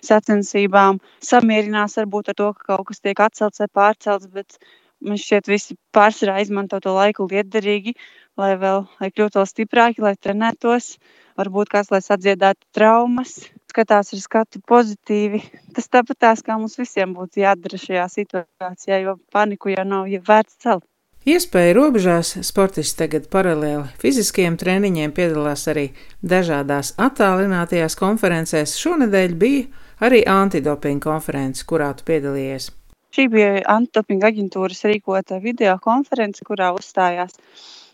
sacensībām, 0.05 1.01
samierinās 1.25 1.99
varbūt 2.01 2.33
ar 2.33 2.39
to, 2.41 2.51
ka 2.57 2.73
kaut 2.73 2.89
kas 2.91 3.03
tiek 3.05 3.23
atcelts 3.23 3.63
vai 3.63 3.69
pārcelts, 3.81 4.31
bet 4.33 4.59
man 5.05 5.21
šķiet, 5.21 5.51
visi 5.51 5.77
pārsvarā 5.97 6.41
izmanto 6.45 6.81
to 6.83 6.95
laiku 6.97 7.29
lietderīgi, 7.31 7.97
lai 8.41 8.55
vēl 8.61 8.87
lai 9.01 9.13
kļūtu 9.13 9.41
vēl 9.41 9.49
stiprāki, 9.51 10.05
lai 10.05 10.17
trenētos. 10.17 10.97
Varbūt 11.37 11.69
kāds, 11.69 11.91
lai 11.93 12.01
sadziedātu 12.01 12.65
traumas, 12.73 13.35
skatās 13.69 14.15
ar 14.17 14.21
skatu 14.23 14.63
pozitīvi. 14.65 15.43
Tas 15.77 15.91
tāpat 15.93 16.17
tās, 16.25 16.41
kā 16.41 16.57
mums 16.57 16.79
visiem 16.81 17.13
būtu 17.13 17.43
jādara 17.43 17.81
šajā 17.81 18.07
situācijā, 18.15 19.03
jo 19.05 19.19
paniku 19.37 19.75
jau 19.75 19.85
nav 19.85 20.09
ja 20.09 20.23
vērts 20.25 20.57
celt. 20.65 20.87
Iespēja 21.27 21.73
robežās 21.75 22.29
sportisti 22.47 23.01
tagad 23.01 23.25
paralēli 23.33 23.89
fiziskajiem 23.99 24.55
treniņiem 24.61 25.11
piedalās 25.11 25.65
arī 25.73 25.89
dažādās 26.23 26.93
attālinātajās 27.03 27.97
konferencēs. 27.99 28.77
Šonadēļ 28.79 29.35
bija 29.41 29.65
arī 30.07 30.21
antidopinga 30.31 31.03
konference, 31.09 31.65
kurā 31.67 31.89
tu 31.99 32.07
piedalījies. 32.07 32.69
Šī 33.11 33.25
bija 33.33 33.49
antidopinga 33.75 34.31
aģentūras 34.31 34.85
rīkota 34.87 35.41
video 35.43 35.75
konference, 35.83 36.47
kurā 36.47 36.71
uzstājās 36.79 37.35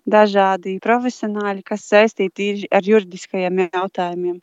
dažādi 0.05 0.77
profesionāļi, 0.85 1.65
kas 1.73 1.89
saistīti 1.89 2.67
ar 2.69 2.85
juridiskajiem 2.85 3.65
jautājumiem. 3.65 4.43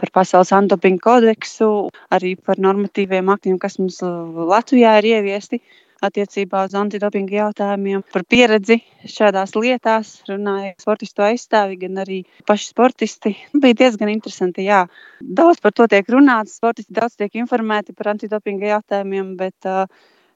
Par 0.00 0.14
pasaules 0.16 0.54
antidopinga 0.56 1.04
kodeksu, 1.10 1.90
arī 2.08 2.38
par 2.40 2.56
normatīviem 2.56 3.28
aktiem, 3.36 3.60
kas 3.60 3.76
mums 3.82 4.00
Latvijā 4.00 4.96
ir 5.02 5.12
ieviesti 5.12 5.60
attiecībā 6.04 6.64
uz 6.68 6.76
antidopinga 6.78 7.36
jautājumiem, 7.36 8.04
par 8.12 8.24
pieredzi 8.28 8.78
šādās 9.08 9.52
lietās. 9.56 10.12
Runāja 10.28 10.72
sportistu 10.80 11.24
aizstāvi, 11.26 11.78
gan 11.82 12.00
arī 12.04 12.20
paši 12.48 12.70
sportisti. 12.72 13.34
Bija 13.62 13.78
diezgan 13.82 14.12
interesanti. 14.12 14.64
Jā. 14.68 14.86
Daudz 15.20 15.60
par 15.64 15.74
to 15.76 15.88
tiek 15.90 16.08
runāts, 16.12 16.56
sportisti 16.60 16.96
daudz 16.96 17.18
tiek 17.20 17.36
informēti 17.42 17.96
par 17.96 18.14
antidopinga 18.14 18.72
jautājumiem, 18.74 19.34
bet 19.40 19.68
uh, 19.68 19.84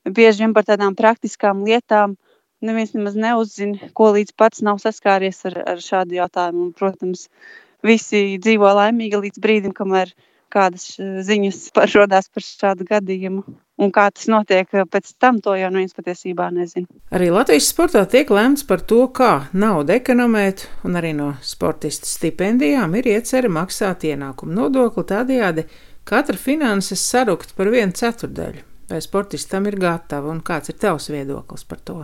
bieži 0.05 0.45
vien 0.45 0.55
par 0.57 0.69
tādām 0.69 0.97
praktiskām 0.99 1.65
lietām. 1.67 2.19
Neviens 2.65 2.95
nemaz 2.97 3.17
neuzzina, 3.19 3.91
ko 3.97 4.13
līdz 4.15 4.37
pats 4.41 4.63
nav 4.65 4.79
saskāries 4.81 5.43
ar, 5.49 5.59
ar 5.75 5.83
šādu 5.85 6.17
jautājumu. 6.17 6.69
Un, 6.69 6.77
protams, 6.77 7.27
visi 7.85 8.39
dzīvo 8.41 8.71
laimīgi 8.79 9.21
līdz 9.27 9.43
brīdim, 9.45 9.75
kamēr 9.77 10.13
kādas 10.55 10.95
ziņas 10.99 11.61
parādās 11.77 12.31
par 12.33 12.47
šādu 12.47 12.87
gadījumu. 12.89 13.45
Un 13.83 13.91
kā 13.91 14.05
tas 14.15 14.29
notiek 14.31 14.71
pēc 14.71 15.09
tam, 15.19 15.41
to 15.43 15.57
jau 15.59 15.71
neviens 15.75 15.97
patiesībā 15.97 16.47
nezina. 16.55 16.87
Arī 17.11 17.33
Latvijas 17.35 17.73
sportā 17.73 18.05
tiek 18.07 18.31
lemts 18.31 18.63
par 18.69 18.85
to, 18.87 19.01
kā 19.11 19.49
naudu 19.51 19.97
ekonomēt, 19.97 20.69
un 20.87 20.95
arī 21.01 21.11
no 21.19 21.33
sportistu 21.43 22.07
stipendijām 22.07 22.95
ir 23.01 23.11
iecerta 23.17 23.51
maksāt 23.51 24.07
ienākumu 24.07 24.55
nodokli 24.61 25.03
tādējādi 25.11 25.67
katra 26.07 26.39
finanses 26.39 27.03
sarukt 27.03 27.57
par 27.59 27.73
vienu 27.75 27.99
ceturdaļu. 27.99 28.63
Vai 28.91 29.01
sportistam 29.03 29.67
ir 29.67 29.81
gatava 29.81 30.31
un 30.31 30.43
kāds 30.45 30.71
ir 30.71 30.79
tavs 30.79 31.09
viedoklis 31.11 31.65
par 31.67 31.81
to? 31.81 32.03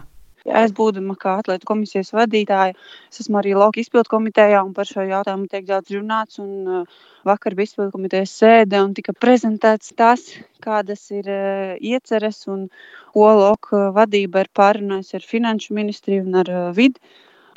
Es 0.49 0.73
būdama 0.73 1.15
kā 1.21 1.35
atlētu 1.43 1.69
komisijas 1.69 2.15
vadītāja, 2.17 2.73
es 3.13 3.21
esmu 3.21 3.41
arī 3.41 3.53
Lauka 3.53 3.81
izpildu 3.83 4.09
komitejā 4.09 4.63
un 4.65 4.73
par 4.73 4.89
šo 4.89 5.05
jautājumu 5.05 5.49
tiek 5.53 5.67
daudz 5.69 5.93
runāts. 5.93 6.39
Un, 6.41 6.53
uh, 6.65 7.01
vakar 7.29 7.55
bija 7.55 7.69
izpildu 7.69 7.93
komitejas 7.93 8.33
sēde 8.41 8.81
un 8.81 8.95
tika 8.97 9.13
prezentēts 9.13 9.93
tas, 9.97 10.23
kādas 10.65 11.03
ir 11.13 11.29
uh, 11.29 11.75
ieceres 11.77 12.47
un 12.49 12.69
OLOK 13.13 13.75
vadība 13.97 14.47
ir 14.47 14.49
pārunājusi 14.57 15.19
ar 15.19 15.27
finanšu 15.29 15.77
ministriju 15.77 16.25
un 16.25 16.41
ar 16.41 16.49
uh, 16.49 16.71
vidi. 16.73 17.01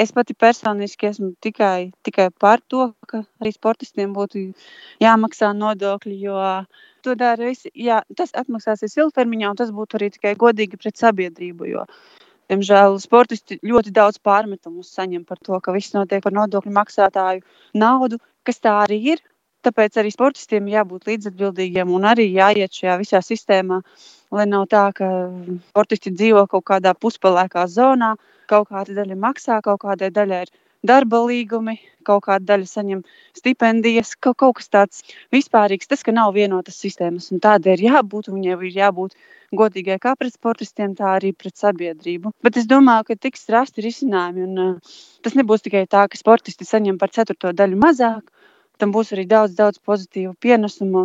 Es 0.04 0.12
pati 0.12 0.34
personiski 0.34 1.08
esmu 1.08 1.36
tikai, 1.40 1.94
tikai 2.04 2.32
par 2.36 2.60
to, 2.68 2.90
ka 3.08 3.22
arī 3.40 3.54
sportistiem 3.54 4.12
būtu 4.12 4.50
jāmaksā 5.00 5.54
nodokļi, 5.56 6.18
jo 6.26 6.42
to 7.06 7.14
dara 7.16 7.46
visi. 7.46 7.70
Jā, 7.78 8.02
tas 8.18 8.34
atmaksāsies 8.36 8.98
ilgtermiņā, 8.98 9.54
un 9.54 9.62
tas 9.62 9.72
būtu 9.72 10.00
arī 10.00 10.10
tikai 10.18 10.34
godīgi 10.36 10.82
pret 10.82 10.98
sabiedrību. 11.00 11.70
Jo 11.70 11.86
Diemžēl 12.52 12.98
sportisti 13.02 13.60
ļoti 13.64 13.94
daudz 13.96 14.20
pārmetumus 14.24 14.92
saņem 14.98 15.24
par 15.28 15.40
to, 15.40 15.60
ka 15.64 15.76
viss 15.76 15.96
notiek 15.96 16.24
par 16.24 16.36
nodokļu 16.36 16.74
maksātāju 16.76 17.44
naudu, 17.84 18.20
kas 18.44 18.60
tā 18.64 18.76
arī 18.84 19.00
ir. 19.14 19.24
Tāpēc 19.64 19.96
arī 20.02 20.10
sportistiem 20.12 20.66
jābūt 20.68 21.08
līdzatbildīgiem 21.08 21.92
un 21.96 22.04
arī 22.10 22.26
jāiet 22.34 22.76
šajā 22.76 22.98
visā 23.00 23.22
sistēmā, 23.24 23.80
lai 24.36 24.46
nav 24.52 24.66
tā, 24.74 24.90
ka 24.98 25.08
sportisti 25.70 26.12
dzīvo 26.12 26.44
kaut 26.52 26.66
kādā 26.68 26.92
puspelēkā 27.00 27.64
zonā, 27.72 28.12
kaut 28.52 28.68
kāda 28.74 28.98
daļa 29.00 29.16
maksā, 29.24 29.62
kaut 29.64 29.80
kādai 29.86 30.12
daļai 30.12 30.42
ir 30.44 30.52
darba 30.84 31.22
līgumi, 31.24 31.78
kaut 32.08 32.26
kāda 32.28 32.54
daļa 32.54 32.68
saņem 32.68 33.04
stipendijas, 33.38 34.14
kaut, 34.20 34.38
kaut 34.42 34.58
kas 34.60 34.70
tāds 34.74 35.04
vispārīgs. 35.34 35.90
Tas, 35.90 36.04
ka 36.04 36.14
nav 36.16 36.34
vienotas 36.36 36.80
sistēmas, 36.84 37.30
un 37.32 37.42
tādai 37.44 37.78
ir 37.78 37.86
jābūt, 37.88 38.30
un 38.30 38.40
viņai 38.40 38.58
ir 38.58 38.78
jābūt 38.82 39.16
godīgai 39.56 40.00
kā 40.04 40.16
pret 40.20 40.36
sportistiem, 40.36 40.96
tā 40.98 41.16
arī 41.18 41.32
pret 41.38 41.56
sabiedrību. 41.60 42.34
Bet 42.44 42.60
es 42.60 42.68
domāju, 42.70 43.08
ka 43.10 43.20
tiks 43.28 43.48
rasti 43.54 43.86
risinājumi. 43.86 44.48
Un, 44.48 44.62
uh, 44.64 45.00
tas 45.26 45.38
nebūs 45.40 45.66
tikai 45.66 45.86
tā, 45.90 46.06
ka 46.10 46.20
sportisti 46.20 46.68
saņem 46.68 47.00
par 47.02 47.14
ceturto 47.16 47.54
daļu 47.54 47.80
mazāk. 47.80 48.30
Tam 48.82 48.92
būs 48.92 49.14
arī 49.14 49.28
daudz, 49.30 49.54
daudz 49.56 49.80
pozitīvu 49.86 50.34
pienesumu, 50.42 51.04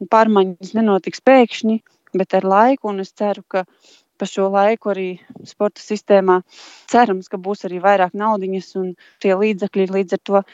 un 0.00 0.08
pārmaiņas 0.10 0.72
nenotiks 0.78 1.20
pēkšņi, 1.20 1.76
bet 2.16 2.38
ar 2.38 2.46
laiku. 2.48 2.94
Es 3.04 3.12
ceru, 3.12 3.44
ka 3.44 3.66
pa 4.20 4.28
šo 4.28 4.50
laiku 4.52 4.92
arī 4.92 5.08
sporta 5.48 5.80
sistēmā 5.80 6.42
cerams, 6.90 7.30
ka 7.32 7.40
būs 7.40 7.64
arī 7.68 7.80
vairāk 7.80 8.12
naudiņas 8.12 8.70
un 8.80 8.92
tie 9.24 9.32
līdzekļi 9.32 9.88
līdz 9.96 10.18
ar 10.18 10.22
to 10.28 10.44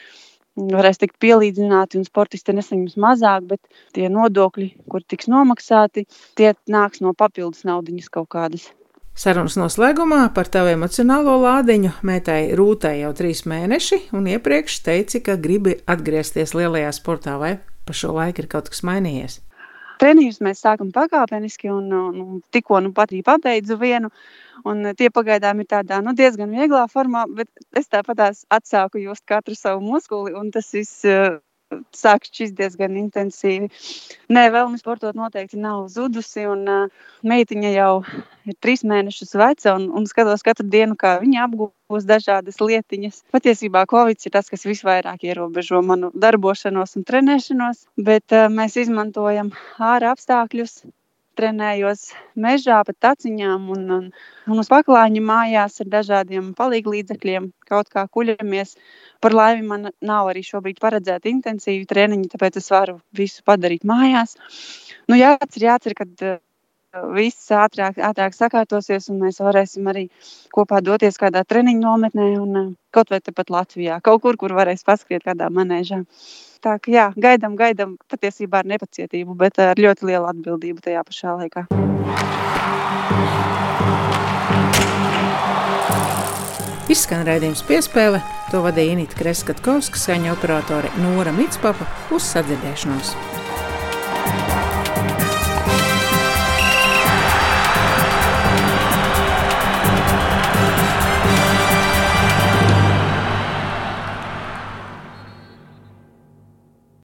varēs 0.57 0.97
tikt 1.01 1.19
pielīdzināti, 1.21 1.99
un 1.99 2.07
sportisti 2.07 2.55
nesaņems 2.57 2.97
mazāk, 2.97 3.45
bet 3.51 3.83
tie 3.93 4.09
nodokļi, 4.09 4.71
kur 4.89 5.05
tiks 5.05 5.29
nomaksāti, 5.29 6.07
tie 6.39 6.55
nāks 6.71 7.03
no 7.03 7.13
papildus 7.13 7.67
naudiņas 7.67 8.09
kaut 8.13 8.31
kādas. 8.33 8.71
Sarunas 9.17 9.55
noslēgumā 9.57 10.27
par 10.33 10.49
tavu 10.53 10.69
emocionālo 10.75 11.39
lādiņu 11.41 11.95
meitai 12.05 12.53
Rūtai 12.57 12.99
jau 12.99 13.15
trīs 13.17 13.47
mēneši, 13.49 14.03
un 14.17 14.29
iepriekš 14.29 14.81
teici, 14.85 15.23
ka 15.25 15.39
gribi 15.41 15.79
atgriezties 15.89 16.53
lielajā 16.57 16.91
sportā, 16.93 17.37
vai 17.41 17.55
pa 17.57 17.97
šo 17.97 18.13
laiku 18.13 18.43
ir 18.43 18.49
kaut 18.51 18.69
kas 18.69 18.85
mainījies? 18.85 19.39
Treniņus 20.01 20.41
mēs 20.45 20.61
sākam 20.61 20.91
pakāpeniski, 20.93 21.71
un, 21.73 21.87
un, 21.93 22.19
un 22.23 22.41
tikko 22.53 22.81
nu 22.85 22.93
pat 22.97 23.11
arī 23.11 23.23
pabeidzu 23.25 23.79
vienu. 23.81 24.11
Un 24.67 24.91
tie 24.97 25.09
pagaidām 25.13 25.61
ir 25.61 25.69
tādā 25.69 25.99
nu, 26.03 26.13
diezgan 26.17 26.53
vieglā 26.53 26.85
formā, 26.91 27.25
bet 27.29 27.49
es 27.77 27.89
tāpat 27.93 28.23
atsāku 28.53 29.01
just 29.03 29.25
katru 29.29 29.55
savu 29.55 29.83
muskuli, 29.85 30.33
un 30.37 30.49
tas 30.53 30.71
viss 30.73 31.05
sāk 31.95 32.27
šķist 32.27 32.55
diezgan 32.57 32.95
intensīvi. 32.99 33.69
Nē, 34.33 34.47
vēlme 34.53 34.79
sportot 34.79 35.17
noteikti 35.17 35.59
nav 35.61 35.87
zudusi. 35.91 36.45
Un, 36.47 36.63
uh, 36.71 37.07
meitiņa 37.27 37.71
jau 37.73 37.91
ir 38.47 38.57
trīs 38.63 38.85
mēnešus 38.87 39.35
veca 39.39 39.75
un, 39.75 39.89
un 39.91 40.07
skatos 40.09 40.45
katru 40.47 40.67
dienu, 40.71 40.97
kā 40.99 41.17
viņa 41.23 41.47
apgūst 41.47 42.09
dažādas 42.09 42.61
lietiņas. 42.63 43.23
Patiesībā 43.35 43.85
Covid 43.91 44.21
ir 44.23 44.35
tas, 44.37 44.51
kas 44.53 44.67
visvairāk 44.67 45.27
ierobežo 45.27 45.81
manu 45.85 46.11
darbošanos 46.15 46.95
un 46.99 47.07
trenēšanos, 47.07 47.87
bet 47.97 48.35
uh, 48.35 48.47
mēs 48.53 48.79
izmantojam 48.85 49.51
ārā 49.91 50.13
apstākļus, 50.15 50.81
trenējos 51.37 52.11
mežā, 52.39 52.79
pa 52.85 52.93
taciņām 53.05 53.69
un, 53.75 53.83
un, 53.97 54.05
un 54.49 54.61
uz 54.63 54.69
paklājiņa 54.71 55.23
mājās 55.29 55.81
ar 55.83 55.91
dažādiem 55.93 56.53
palīglīdzekļiem, 56.57 57.51
kaut 57.69 57.91
kā 57.93 58.07
kuļamies. 58.13 58.75
Par 59.23 59.35
laimi 59.35 59.65
man 59.67 59.91
nav 60.01 60.31
arī 60.31 60.43
šobrīd 60.45 60.81
paredzēta 60.83 61.31
intensīva 61.31 61.87
treniņa, 61.89 62.33
tāpēc 62.33 62.59
es 62.61 62.69
varu 62.73 62.99
visu 63.17 63.45
padarīt 63.47 63.87
mājās. 63.87 64.37
Nu, 65.09 65.17
jāatcer, 65.17 65.69
jāatcer, 65.69 65.97
kad 65.97 66.27
viss 67.13 67.51
ātrāk, 67.53 67.97
ātrāk 68.01 68.35
sakārtosies, 68.35 69.09
un 69.11 69.19
mēs 69.25 69.39
varēsim 69.43 69.87
arī 69.91 70.07
kopā 70.55 70.81
doties 70.81 71.19
kādā 71.19 71.43
treniņu 71.45 71.83
nometnē, 71.83 72.27
un 72.41 72.75
kaut 72.95 73.11
vai 73.13 73.19
tepat 73.21 73.51
Latvijā, 73.53 73.99
kaut 74.01 74.23
kur, 74.23 74.37
kur 74.39 74.55
varēs 74.57 74.85
paskriet 74.87 75.25
kādā 75.27 75.49
manēžā. 75.53 76.03
Tā 76.63 76.77
kā 76.81 76.93
jā, 76.93 77.07
gaidām, 77.13 77.57
gaidām 77.59 77.97
patiesībā 78.09 78.63
ar 78.63 78.71
nepacietību, 78.73 79.35
bet 79.37 79.59
ar 79.61 79.77
ļoti 79.77 80.09
lielu 80.09 80.31
atbildību 80.31 80.87
tajā 80.87 81.03
pašā 81.07 81.37
laikā. 81.43 81.67
Izskan 86.87 87.25
raidījums 87.27 87.65
piespēle, 87.67 88.21
to 88.47 88.61
vadīja 88.63 88.95
Inita 88.95 89.17
Kreskatkovska, 89.19 89.99
skaņa 89.99 90.31
operātore 90.37 90.93
Nora 91.03 91.35
Mitspapa 91.35 91.87
uz 92.15 92.29
sadzirdēšanos. 92.31 93.11